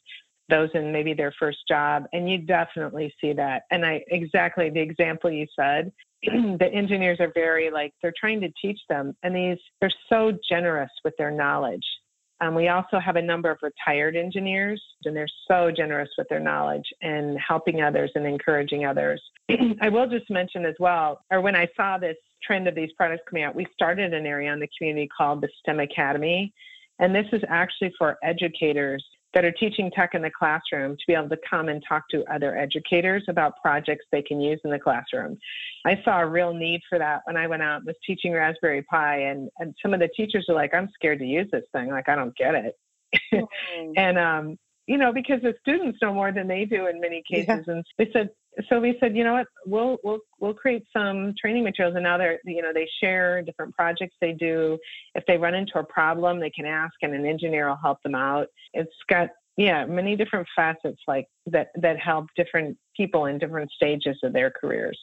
those 0.49 0.69
in 0.75 0.93
maybe 0.93 1.15
their 1.15 1.33
first 1.39 1.59
job. 1.69 2.05
And 2.13 2.29
you 2.29 2.39
definitely 2.39 3.15
see 3.21 3.33
that. 3.35 3.63
And 3.71 3.87
I 3.87 4.03
exactly 4.09 4.71
the 4.71 4.81
example 4.81 5.31
you 5.31 5.47
said, 5.55 5.93
the 6.23 6.71
engineers 6.73 7.19
are 7.21 7.33
very 7.35 7.71
like, 7.71 7.95
they're 8.03 8.15
trying 8.19 8.41
to 8.43 8.53
teach 8.61 8.81
them, 8.89 9.17
and 9.23 9.35
these, 9.35 9.59
they're 9.81 9.91
so 10.09 10.33
generous 10.49 10.91
with 11.05 11.15
their 11.17 11.31
knowledge. 11.31 11.87
Um, 12.41 12.55
we 12.55 12.69
also 12.69 12.99
have 12.99 13.17
a 13.17 13.23
number 13.23 13.51
of 13.51 13.59
retired 13.63 14.17
engineers, 14.17 14.83
and 15.05 15.15
they're 15.15 15.29
so 15.47 15.71
generous 15.71 16.09
with 16.17 16.29
their 16.29 16.41
knowledge 16.41 16.87
and 17.03 17.39
helping 17.39 17.83
others 17.83 18.11
and 18.15 18.27
encouraging 18.27 18.87
others. 18.87 19.21
I 19.83 19.89
will 19.91 20.09
just 20.09 20.31
mention 20.31 20.65
as 20.65 20.75
well, 20.81 21.23
or 21.31 21.41
when 21.43 21.55
I 21.55 21.69
saw 21.77 21.99
this 21.99 22.17
trend 22.43 22.67
of 22.67 22.75
these 22.75 22.91
products 22.97 23.25
coming 23.29 23.45
out, 23.45 23.55
we 23.55 23.67
started 23.75 24.15
an 24.15 24.25
area 24.25 24.53
in 24.53 24.61
the 24.61 24.69
community 24.77 25.09
called 25.15 25.43
the 25.43 25.49
STEM 25.61 25.81
Academy. 25.81 26.53
And 26.99 27.15
this 27.15 27.27
is 27.33 27.43
actually 27.49 27.93
for 27.99 28.17
educators 28.23 29.05
that 29.35 29.45
are 29.45 29.53
teaching 29.53 29.91
tech 29.95 30.15
in 30.15 30.23
the 30.23 30.31
classroom 30.31 30.97
to 30.97 31.03
be 31.07 31.15
able 31.15 31.29
to 31.29 31.39
come 31.49 31.69
and 31.69 31.83
talk 31.89 32.09
to 32.11 32.25
other 32.33 32.57
educators 32.57 33.23
about 33.29 33.55
projects 33.63 34.05
they 34.11 34.23
can 34.23 34.41
use 34.41 34.61
in 34.65 34.71
the 34.71 34.79
classroom. 34.79 35.39
I 35.87 36.01
saw 36.05 36.21
a 36.21 36.27
real 36.27 36.53
need 36.53 36.81
for 36.89 36.99
that 36.99 37.23
when 37.25 37.37
I 37.37 37.47
went 37.47 37.63
out 37.63 37.79
and 37.79 37.87
was 37.87 37.97
teaching 38.05 38.33
Raspberry 38.33 38.83
Pi, 38.83 39.23
and, 39.23 39.49
and 39.59 39.75
some 39.81 39.95
of 39.95 40.01
the 40.01 40.09
teachers 40.17 40.47
are 40.49 40.55
like, 40.55 40.75
I'm 40.75 40.89
scared 40.95 41.21
to 41.21 41.25
use 41.25 41.49
this 41.53 41.65
thing. 41.73 41.89
Like, 41.89 42.09
I 42.09 42.17
don't 42.17 42.37
get 42.37 42.55
it. 42.55 42.75
Mm-hmm. 43.33 43.93
and, 43.97 44.19
um, 44.19 44.59
you 44.87 44.99
know, 44.99 45.13
because 45.13 45.41
the 45.43 45.55
students 45.61 45.99
know 46.03 46.13
more 46.13 46.33
than 46.33 46.49
they 46.49 46.65
do 46.65 46.89
in 46.89 47.01
many 47.01 47.23
cases. 47.31 47.65
Yeah. 47.67 47.75
And 47.75 47.85
they 47.99 48.11
said, 48.13 48.31
so 48.69 48.81
we 48.81 48.97
said, 49.01 49.17
you 49.17 49.25
know 49.25 49.35
what, 49.35 49.47
we'll 49.67 49.99
we'll 50.03 50.19
we'll 50.39 50.55
create 50.55 50.85
some 50.93 51.35
training 51.41 51.65
materials, 51.65 51.95
and 51.95 52.05
now 52.05 52.19
they're 52.19 52.39
you 52.45 52.63
know 52.63 52.73
they 52.73 52.89
share 53.01 53.43
different 53.43 53.75
projects 53.75 54.17
they 54.21 54.33
do. 54.33 54.79
If 55.15 55.25
they 55.27 55.37
run 55.37 55.55
into 55.55 55.79
a 55.79 55.85
problem, 55.85 56.41
they 56.41 56.51
can 56.51 56.67
ask, 56.67 56.95
and 57.03 57.15
an 57.15 57.27
engineer 57.27 57.69
will 57.69 57.79
help 57.83 58.03
them 58.03 58.15
out. 58.15 58.47
It's 58.73 58.91
got 59.09 59.29
yeah 59.57 59.85
many 59.87 60.17
different 60.17 60.47
facets 60.55 61.01
like 61.07 61.27
that 61.47 61.69
that 61.77 61.99
help 61.99 62.27
different 62.37 62.77
people 62.97 63.27
in 63.27 63.39
different 63.39 63.71
stages 63.71 64.19
of 64.23 64.33
their 64.33 64.51
careers. 64.51 64.99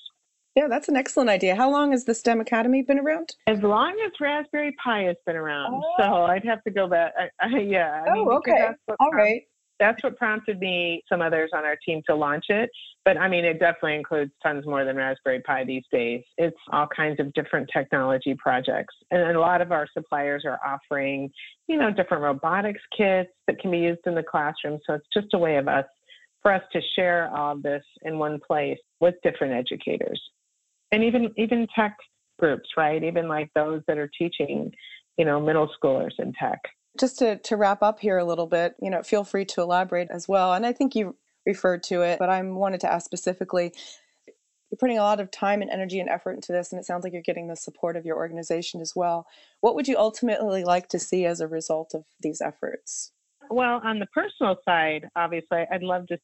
Yeah, 0.56 0.68
that's 0.68 0.90
an 0.90 0.96
excellent 0.96 1.30
idea. 1.30 1.56
How 1.56 1.70
long 1.70 1.92
has 1.92 2.06
the 2.06 2.16
STEM 2.16 2.42
Academy 2.42 2.82
been 2.82 2.98
around? 2.98 3.36
As 3.46 3.62
long 3.62 3.96
as 4.04 4.12
Raspberry 4.20 4.76
Pi 4.84 5.04
has 5.04 5.16
been 5.24 5.36
around. 5.36 5.76
Oh. 5.76 5.94
So 6.00 6.24
I'd 6.24 6.44
have 6.46 6.64
to 6.64 6.72
go 6.72 6.88
back. 6.88 7.14
I, 7.16 7.46
I, 7.46 7.60
yeah. 7.60 8.04
I 8.08 8.10
oh, 8.10 8.14
mean, 8.16 8.28
okay. 8.30 8.70
All 9.00 9.12
right 9.12 9.44
that's 9.80 10.04
what 10.04 10.18
prompted 10.18 10.60
me, 10.60 11.04
some 11.08 11.22
others 11.22 11.52
on 11.54 11.66
our 11.66 11.78
team 11.86 12.02
to 12.08 12.16
launch 12.16 12.46
it. 12.50 12.70
But 13.06 13.18
I 13.18 13.28
mean, 13.28 13.46
it 13.46 13.60
definitely 13.60 13.96
includes 13.96 14.32
tons 14.42 14.66
more 14.66 14.84
than 14.84 14.96
Raspberry 14.96 15.42
Pi 15.42 15.64
these 15.64 15.84
days. 15.92 16.24
It's 16.38 16.58
all 16.72 16.88
kinds 16.88 17.20
of 17.20 17.34
different 17.34 17.70
technology 17.72 18.36
projects. 18.38 18.94
And 19.12 19.36
a 19.36 19.40
lot 19.40 19.62
of 19.62 19.72
our 19.72 19.88
suppliers 19.94 20.44
are 20.46 20.60
offering, 20.66 21.30
you 21.68 21.78
know, 21.78 21.92
different 21.92 22.24
robotics 22.24 22.82
kits 22.96 23.30
that 23.48 23.60
can 23.60 23.72
be 23.72 23.80
used 23.80 24.02
in 24.06 24.16
the 24.16 24.24
classroom. 24.24 24.80
So 24.86 24.96
it's 24.96 25.08
just 25.14 25.34
a 25.34 25.38
way 25.38 25.58
of 25.58 25.68
us, 25.68 25.86
for 26.42 26.52
us 26.52 26.64
to 26.74 26.82
share 26.96 27.30
all 27.36 27.54
of 27.54 27.64
this 27.64 27.84
in 28.04 28.20
one 28.20 28.40
place 28.46 28.80
with 29.00 29.16
different 29.24 29.54
educators. 29.54 30.22
And 30.92 31.04
even, 31.04 31.32
even 31.38 31.68
tech 31.76 31.96
groups, 32.40 32.70
right? 32.78 33.04
Even 33.04 33.28
like 33.28 33.50
those 33.56 33.82
that 33.88 33.98
are 33.98 34.10
teaching, 34.18 34.72
you 35.18 35.26
know, 35.26 35.40
middle 35.40 35.70
schoolers 35.82 36.14
in 36.20 36.34
tech 36.34 36.60
just 36.98 37.20
to, 37.20 37.38
to 37.38 37.56
wrap 37.56 37.82
up 37.82 38.00
here 38.00 38.18
a 38.18 38.26
little 38.26 38.48
bit, 38.48 38.76
you 38.82 38.90
know, 38.90 39.04
feel 39.04 39.24
free 39.24 39.46
to 39.46 39.62
elaborate 39.62 40.10
as 40.12 40.28
well. 40.28 40.54
And 40.54 40.66
I 40.66 40.74
think 40.74 40.96
you 40.96 41.16
referred 41.46 41.84
to 41.84 42.02
it, 42.02 42.20
but 42.20 42.30
I 42.30 42.42
wanted 42.42 42.82
to 42.82 42.92
ask 42.92 43.06
specifically 43.06 43.74
you're 44.70 44.78
putting 44.78 44.98
a 44.98 45.04
lot 45.04 45.22
of 45.22 45.32
time 45.32 45.62
and 45.62 45.72
energy 45.72 46.00
and 46.00 46.10
effort 46.10 46.34
into 46.34 46.52
this, 46.52 46.72
and 46.72 46.80
it 46.80 46.86
sounds 46.86 47.04
like 47.04 47.14
you're 47.14 47.22
getting 47.22 47.48
the 47.48 47.56
support 47.56 47.96
of 47.96 48.06
your 48.06 48.18
organization 48.18 48.82
as 48.82 48.94
well. 48.96 49.26
What 49.62 49.76
would 49.76 49.88
you 49.88 49.98
ultimately 49.98 50.66
like 50.66 50.90
to 50.90 51.00
see 51.00 51.26
as 51.26 51.40
a 51.40 51.48
result 51.48 51.94
of 51.94 52.04
these 52.20 52.42
efforts? 52.42 53.14
Well, 53.50 53.80
on 53.84 54.00
the 54.00 54.08
personal 54.08 54.58
side, 54.66 55.08
obviously, 55.16 55.64
I'd 55.72 55.84
love 55.84 56.08
to 56.08 56.20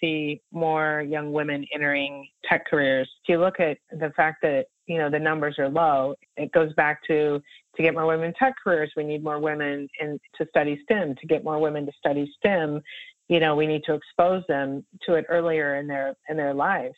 see 0.00 0.40
more 0.52 1.04
young 1.06 1.32
women 1.32 1.66
entering 1.74 2.28
tech 2.48 2.66
careers. 2.66 3.08
If 3.22 3.28
you 3.28 3.38
look 3.38 3.60
at 3.60 3.78
the 3.90 4.10
fact 4.16 4.42
that 4.42 4.66
you 4.86 4.98
know 4.98 5.10
the 5.10 5.18
numbers 5.18 5.58
are 5.58 5.68
low, 5.68 6.14
it 6.36 6.52
goes 6.52 6.72
back 6.74 7.00
to 7.08 7.40
to 7.76 7.82
get 7.82 7.94
more 7.94 8.06
women 8.06 8.32
tech 8.38 8.54
careers, 8.62 8.92
we 8.96 9.04
need 9.04 9.24
more 9.24 9.38
women 9.38 9.88
in 10.00 10.20
to 10.36 10.46
study 10.48 10.80
STEM. 10.84 11.16
To 11.16 11.26
get 11.26 11.44
more 11.44 11.58
women 11.58 11.86
to 11.86 11.92
study 11.98 12.30
STEM, 12.38 12.80
you 13.28 13.40
know, 13.40 13.56
we 13.56 13.66
need 13.66 13.82
to 13.84 13.94
expose 13.94 14.44
them 14.48 14.84
to 15.06 15.14
it 15.14 15.26
earlier 15.28 15.76
in 15.76 15.86
their 15.86 16.14
in 16.28 16.36
their 16.36 16.54
lives 16.54 16.96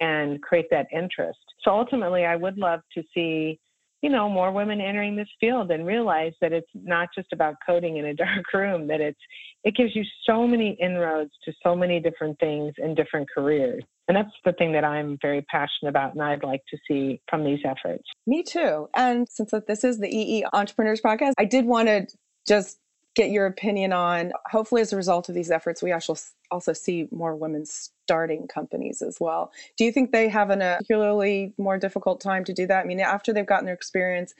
and 0.00 0.40
create 0.42 0.66
that 0.70 0.86
interest. 0.92 1.38
So 1.62 1.70
ultimately, 1.70 2.24
I 2.24 2.36
would 2.36 2.58
love 2.58 2.80
to 2.94 3.02
see 3.14 3.58
you 4.02 4.10
know 4.10 4.28
more 4.28 4.52
women 4.52 4.80
entering 4.80 5.16
this 5.16 5.28
field 5.40 5.70
and 5.70 5.86
realize 5.86 6.32
that 6.40 6.52
it's 6.52 6.70
not 6.74 7.08
just 7.14 7.32
about 7.32 7.54
coding 7.66 7.96
in 7.96 8.06
a 8.06 8.14
dark 8.24 8.52
room 8.52 8.86
that 8.88 9.00
it's 9.00 9.18
it 9.64 9.74
gives 9.74 9.94
you 9.94 10.04
so 10.24 10.46
many 10.46 10.76
inroads 10.80 11.32
to 11.44 11.52
so 11.62 11.74
many 11.74 12.00
different 12.00 12.38
things 12.38 12.72
and 12.78 12.96
different 12.96 13.28
careers. 13.34 13.82
And 14.06 14.16
that's 14.16 14.30
the 14.44 14.52
thing 14.52 14.72
that 14.72 14.84
i'm 14.84 15.18
very 15.20 15.42
passionate 15.42 15.90
about 15.90 16.14
and 16.14 16.22
i'd 16.22 16.42
like 16.42 16.62
to 16.70 16.78
see 16.88 17.20
from 17.28 17.44
these 17.44 17.60
efforts. 17.64 18.04
Me 18.26 18.42
too. 18.42 18.88
And 18.94 19.28
since 19.28 19.52
this 19.66 19.84
is 19.84 19.98
the 19.98 20.08
ee 20.08 20.44
entrepreneurs 20.52 21.00
podcast 21.00 21.32
i 21.38 21.44
did 21.44 21.64
want 21.64 21.88
to 21.88 22.06
just 22.46 22.78
get 23.18 23.30
your 23.32 23.46
opinion 23.46 23.92
on. 23.92 24.32
Hopefully 24.48 24.80
as 24.80 24.92
a 24.92 24.96
result 24.96 25.28
of 25.28 25.34
these 25.34 25.50
efforts 25.50 25.82
we 25.82 25.90
actually 25.90 26.20
also 26.52 26.72
see 26.72 27.08
more 27.10 27.34
women 27.34 27.66
starting 27.66 28.46
companies 28.46 29.02
as 29.02 29.18
well. 29.20 29.50
Do 29.76 29.84
you 29.84 29.90
think 29.90 30.12
they 30.12 30.28
have 30.28 30.50
a 30.50 30.64
uh, 30.64 30.76
particularly 30.76 31.52
more 31.58 31.78
difficult 31.78 32.20
time 32.20 32.44
to 32.44 32.52
do 32.52 32.64
that? 32.68 32.84
I 32.84 32.86
mean 32.86 33.00
after 33.00 33.32
they've 33.32 33.44
gotten 33.44 33.66
their 33.66 33.74
experience 33.74 34.34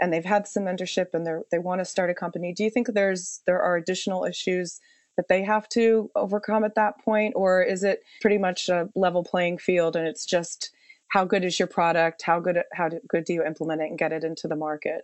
and 0.00 0.12
they've 0.12 0.24
had 0.24 0.46
some 0.46 0.62
mentorship 0.62 1.12
and 1.12 1.26
they 1.26 1.32
they 1.50 1.58
want 1.58 1.80
to 1.80 1.84
start 1.84 2.08
a 2.08 2.14
company 2.14 2.54
do 2.54 2.62
you 2.62 2.70
think 2.70 2.86
there's 2.86 3.42
there 3.46 3.60
are 3.60 3.76
additional 3.76 4.24
issues 4.24 4.80
that 5.16 5.26
they 5.28 5.42
have 5.42 5.68
to 5.70 6.08
overcome 6.14 6.64
at 6.64 6.76
that 6.76 6.94
point? 7.04 7.34
Or 7.36 7.62
is 7.62 7.82
it 7.82 8.00
pretty 8.20 8.38
much 8.38 8.68
a 8.68 8.88
level 8.94 9.24
playing 9.24 9.58
field 9.58 9.96
and 9.96 10.06
it's 10.06 10.24
just 10.24 10.70
how 11.08 11.24
good 11.24 11.44
is 11.44 11.58
your 11.58 11.68
product? 11.68 12.22
How 12.22 12.38
good 12.38 12.62
how 12.72 12.90
good 13.08 13.24
do 13.24 13.32
you 13.32 13.44
implement 13.44 13.82
it 13.82 13.90
and 13.90 13.98
get 13.98 14.12
it 14.12 14.22
into 14.22 14.46
the 14.46 14.54
market 14.54 15.02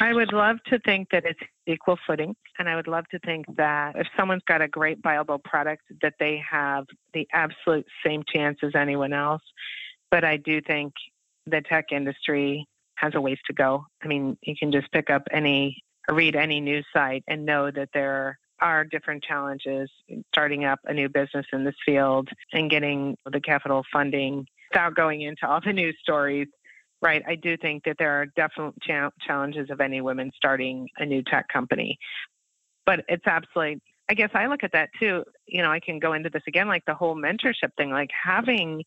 I 0.00 0.14
would 0.14 0.32
love 0.32 0.58
to 0.66 0.78
think 0.80 1.08
that 1.10 1.24
it's 1.24 1.40
equal 1.66 1.98
footing. 2.06 2.34
And 2.58 2.68
I 2.68 2.76
would 2.76 2.86
love 2.86 3.06
to 3.10 3.18
think 3.20 3.46
that 3.56 3.96
if 3.96 4.06
someone's 4.16 4.42
got 4.46 4.62
a 4.62 4.68
great 4.68 4.98
viable 5.02 5.38
product, 5.38 5.82
that 6.02 6.14
they 6.20 6.42
have 6.48 6.84
the 7.14 7.26
absolute 7.32 7.86
same 8.04 8.22
chance 8.32 8.58
as 8.62 8.72
anyone 8.74 9.12
else. 9.12 9.42
But 10.10 10.24
I 10.24 10.36
do 10.36 10.60
think 10.60 10.92
the 11.46 11.62
tech 11.62 11.86
industry 11.92 12.66
has 12.96 13.14
a 13.14 13.20
ways 13.20 13.38
to 13.46 13.52
go. 13.52 13.84
I 14.02 14.08
mean, 14.08 14.36
you 14.42 14.54
can 14.56 14.72
just 14.72 14.90
pick 14.92 15.10
up 15.10 15.22
any, 15.30 15.76
read 16.10 16.36
any 16.36 16.60
news 16.60 16.86
site 16.92 17.24
and 17.28 17.44
know 17.44 17.70
that 17.70 17.90
there 17.92 18.38
are 18.60 18.84
different 18.84 19.22
challenges 19.22 19.88
starting 20.32 20.64
up 20.64 20.80
a 20.84 20.92
new 20.92 21.08
business 21.08 21.46
in 21.52 21.64
this 21.64 21.76
field 21.86 22.28
and 22.52 22.70
getting 22.70 23.16
the 23.30 23.40
capital 23.40 23.84
funding 23.92 24.44
without 24.70 24.94
going 24.94 25.22
into 25.22 25.46
all 25.46 25.60
the 25.64 25.72
news 25.72 25.96
stories 26.02 26.48
right, 27.02 27.22
I 27.26 27.34
do 27.34 27.56
think 27.56 27.84
that 27.84 27.96
there 27.98 28.20
are 28.20 28.26
definite 28.26 28.74
cha- 28.82 29.10
challenges 29.26 29.70
of 29.70 29.80
any 29.80 30.00
women 30.00 30.30
starting 30.36 30.88
a 30.98 31.06
new 31.06 31.22
tech 31.22 31.46
company. 31.52 31.98
But 32.86 33.04
it's 33.08 33.26
absolutely, 33.26 33.80
I 34.10 34.14
guess 34.14 34.30
I 34.34 34.46
look 34.46 34.64
at 34.64 34.72
that 34.72 34.88
too. 34.98 35.24
You 35.46 35.62
know, 35.62 35.70
I 35.70 35.80
can 35.80 35.98
go 35.98 36.14
into 36.14 36.30
this 36.30 36.42
again, 36.46 36.68
like 36.68 36.84
the 36.86 36.94
whole 36.94 37.16
mentorship 37.16 37.74
thing, 37.76 37.90
like 37.90 38.10
having 38.10 38.82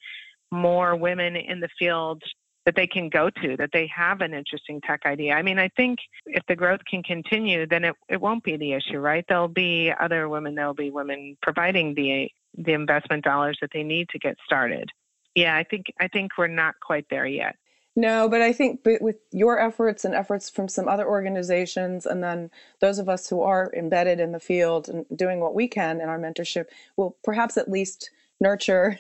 more 0.52 0.96
women 0.96 1.36
in 1.36 1.60
the 1.60 1.70
field 1.80 2.22
that 2.66 2.76
they 2.76 2.86
can 2.86 3.10
go 3.10 3.30
to, 3.30 3.58
that 3.58 3.72
they 3.74 3.90
have 3.96 4.22
an 4.22 4.34
interesting 4.34 4.80
tech 4.82 5.02
idea. 5.06 5.34
I 5.34 5.42
mean, 5.42 5.58
I 5.58 5.70
think 5.76 5.98
if 6.26 6.44
the 6.48 6.56
growth 6.56 6.82
can 6.90 7.02
continue, 7.02 7.66
then 7.66 7.84
it, 7.86 7.96
it 8.08 8.22
won't 8.22 8.44
be 8.44 8.56
the 8.56 8.74
issue, 8.74 9.00
right? 9.00 9.26
There'll 9.28 9.48
be 9.48 9.92
other 10.00 10.30
women, 10.30 10.54
there'll 10.54 10.74
be 10.74 10.92
women 10.92 11.38
providing 11.42 11.96
the 11.96 12.30
the 12.58 12.74
investment 12.74 13.24
dollars 13.24 13.58
that 13.62 13.70
they 13.74 13.82
need 13.82 14.10
to 14.10 14.20
get 14.20 14.36
started. 14.46 14.90
Yeah, 15.36 15.56
I 15.56 15.64
think 15.64 15.86
I 16.00 16.08
think 16.10 16.32
we're 16.38 16.48
not 16.48 16.76
quite 16.86 17.06
there 17.10 17.26
yet. 17.26 17.56
No, 17.96 18.30
but 18.30 18.42
I 18.42 18.54
think 18.54 18.86
with 19.02 19.18
your 19.32 19.60
efforts 19.60 20.06
and 20.06 20.16
efforts 20.16 20.50
from 20.50 20.70
some 20.70 20.88
other 20.88 21.06
organizations, 21.06 22.06
and 22.06 22.24
then 22.24 22.50
those 22.80 23.00
of 23.00 23.10
us 23.10 23.28
who 23.28 23.42
are 23.42 23.72
embedded 23.76 24.20
in 24.20 24.32
the 24.32 24.40
field 24.40 24.88
and 24.88 25.06
doing 25.14 25.42
what 25.42 25.54
we 25.54 25.68
can 25.68 26.00
in 26.00 26.08
our 26.08 26.18
mentorship, 26.18 26.68
will 26.96 27.18
perhaps 27.24 27.58
at 27.58 27.70
least 27.70 28.10
nurture 28.40 28.98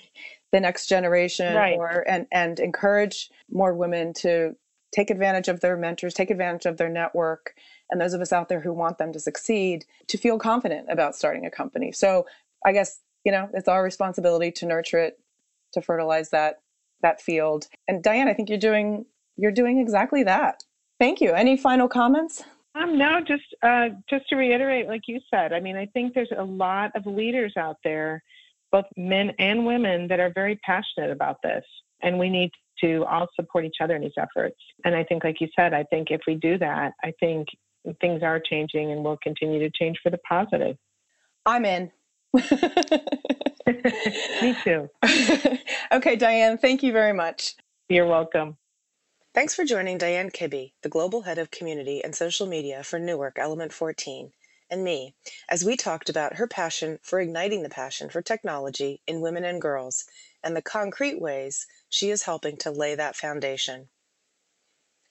the 0.51 0.59
next 0.59 0.87
generation 0.87 1.55
right. 1.55 1.77
or 1.77 2.03
and 2.07 2.27
and 2.33 2.59
encourage 2.59 3.29
more 3.49 3.73
women 3.73 4.13
to 4.13 4.55
take 4.93 5.09
advantage 5.09 5.47
of 5.47 5.61
their 5.61 5.77
mentors, 5.77 6.13
take 6.13 6.29
advantage 6.29 6.65
of 6.65 6.75
their 6.75 6.89
network, 6.89 7.55
and 7.89 8.01
those 8.01 8.13
of 8.13 8.19
us 8.19 8.33
out 8.33 8.49
there 8.49 8.59
who 8.59 8.73
want 8.73 8.97
them 8.97 9.13
to 9.13 9.19
succeed 9.21 9.85
to 10.07 10.17
feel 10.17 10.37
confident 10.37 10.87
about 10.89 11.15
starting 11.15 11.45
a 11.45 11.51
company. 11.51 11.93
So 11.93 12.25
I 12.65 12.73
guess 12.73 12.99
you 13.23 13.31
know 13.31 13.49
it's 13.53 13.69
our 13.69 13.83
responsibility 13.83 14.51
to 14.51 14.65
nurture 14.65 14.99
it, 14.99 15.19
to 15.71 15.81
fertilize 15.81 16.31
that 16.31 16.59
that 17.01 17.21
field. 17.21 17.67
And 17.87 18.03
Diane, 18.03 18.27
I 18.27 18.33
think 18.33 18.49
you're 18.49 18.57
doing 18.57 19.05
you're 19.37 19.51
doing 19.51 19.79
exactly 19.79 20.23
that. 20.23 20.63
Thank 20.99 21.21
you. 21.21 21.31
Any 21.31 21.57
final 21.57 21.87
comments? 21.87 22.43
Um, 22.75 22.97
no, 22.97 23.19
just 23.21 23.43
uh, 23.63 23.89
just 24.09 24.29
to 24.29 24.35
reiterate, 24.35 24.87
like 24.87 25.01
you 25.07 25.19
said, 25.33 25.51
I 25.51 25.59
mean, 25.59 25.75
I 25.75 25.87
think 25.87 26.13
there's 26.13 26.31
a 26.37 26.43
lot 26.43 26.91
of 26.95 27.05
leaders 27.05 27.53
out 27.57 27.77
there, 27.83 28.23
both 28.71 28.85
men 28.95 29.31
and 29.39 29.65
women, 29.65 30.07
that 30.07 30.19
are 30.19 30.31
very 30.33 30.57
passionate 30.57 31.11
about 31.11 31.37
this, 31.43 31.65
and 32.01 32.17
we 32.17 32.29
need 32.29 32.51
to 32.81 33.05
all 33.05 33.27
support 33.35 33.65
each 33.65 33.77
other 33.81 33.95
in 33.95 34.01
these 34.01 34.11
efforts. 34.17 34.57
And 34.85 34.95
I 34.95 35.03
think, 35.03 35.23
like 35.23 35.41
you 35.41 35.47
said, 35.55 35.73
I 35.73 35.83
think 35.85 36.11
if 36.11 36.21
we 36.27 36.35
do 36.35 36.57
that, 36.59 36.93
I 37.03 37.11
think 37.19 37.47
things 37.99 38.23
are 38.23 38.39
changing 38.39 38.91
and 38.91 39.03
will 39.03 39.17
continue 39.21 39.59
to 39.59 39.69
change 39.71 39.97
for 40.01 40.09
the 40.09 40.19
positive. 40.19 40.77
I'm 41.45 41.65
in. 41.65 41.91
Me 44.41 44.55
too. 44.63 44.89
okay, 45.91 46.15
Diane, 46.15 46.57
thank 46.57 46.81
you 46.83 46.93
very 46.93 47.13
much. 47.13 47.55
You're 47.89 48.07
welcome. 48.07 48.57
Thanks 49.33 49.55
for 49.55 49.65
joining 49.65 49.97
Diane 49.97 50.29
Kibbey, 50.29 50.73
the 50.81 50.89
Global 50.89 51.21
Head 51.21 51.37
of 51.37 51.51
Community 51.51 52.03
and 52.03 52.15
Social 52.15 52.47
Media 52.47 52.83
for 52.83 52.99
Newark 52.99 53.37
Element 53.37 53.73
14, 53.73 54.31
and 54.69 54.83
me, 54.83 55.15
as 55.49 55.65
we 55.65 55.75
talked 55.75 56.09
about 56.09 56.35
her 56.35 56.47
passion 56.47 56.99
for 57.01 57.19
igniting 57.19 57.63
the 57.63 57.69
passion 57.69 58.09
for 58.09 58.21
technology 58.21 59.01
in 59.07 59.21
women 59.21 59.43
and 59.43 59.61
girls 59.61 60.05
and 60.43 60.55
the 60.55 60.61
concrete 60.61 61.19
ways 61.19 61.67
she 61.89 62.09
is 62.09 62.23
helping 62.23 62.57
to 62.57 62.71
lay 62.71 62.95
that 62.95 63.15
foundation. 63.15 63.89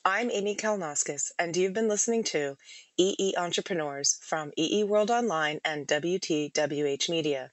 I'm 0.03 0.31
Aimee 0.31 0.57
Kalnoskas, 0.57 1.31
and 1.39 1.55
you've 1.55 1.75
been 1.75 1.87
listening 1.87 2.25
to 2.25 2.57
EE 2.97 3.35
Entrepreneurs 3.37 4.19
from 4.23 4.51
EE 4.57 4.83
World 4.85 5.11
Online 5.11 5.61
and 5.63 5.87
WTWH 5.87 7.11
Media. 7.11 7.53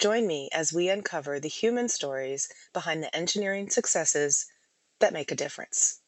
Join 0.00 0.26
me 0.26 0.48
as 0.52 0.72
we 0.72 0.88
uncover 0.88 1.38
the 1.38 1.48
human 1.48 1.88
stories 1.88 2.48
behind 2.72 3.04
the 3.04 3.14
engineering 3.14 3.70
successes 3.70 4.46
that 4.98 5.12
make 5.12 5.30
a 5.30 5.36
difference. 5.36 6.00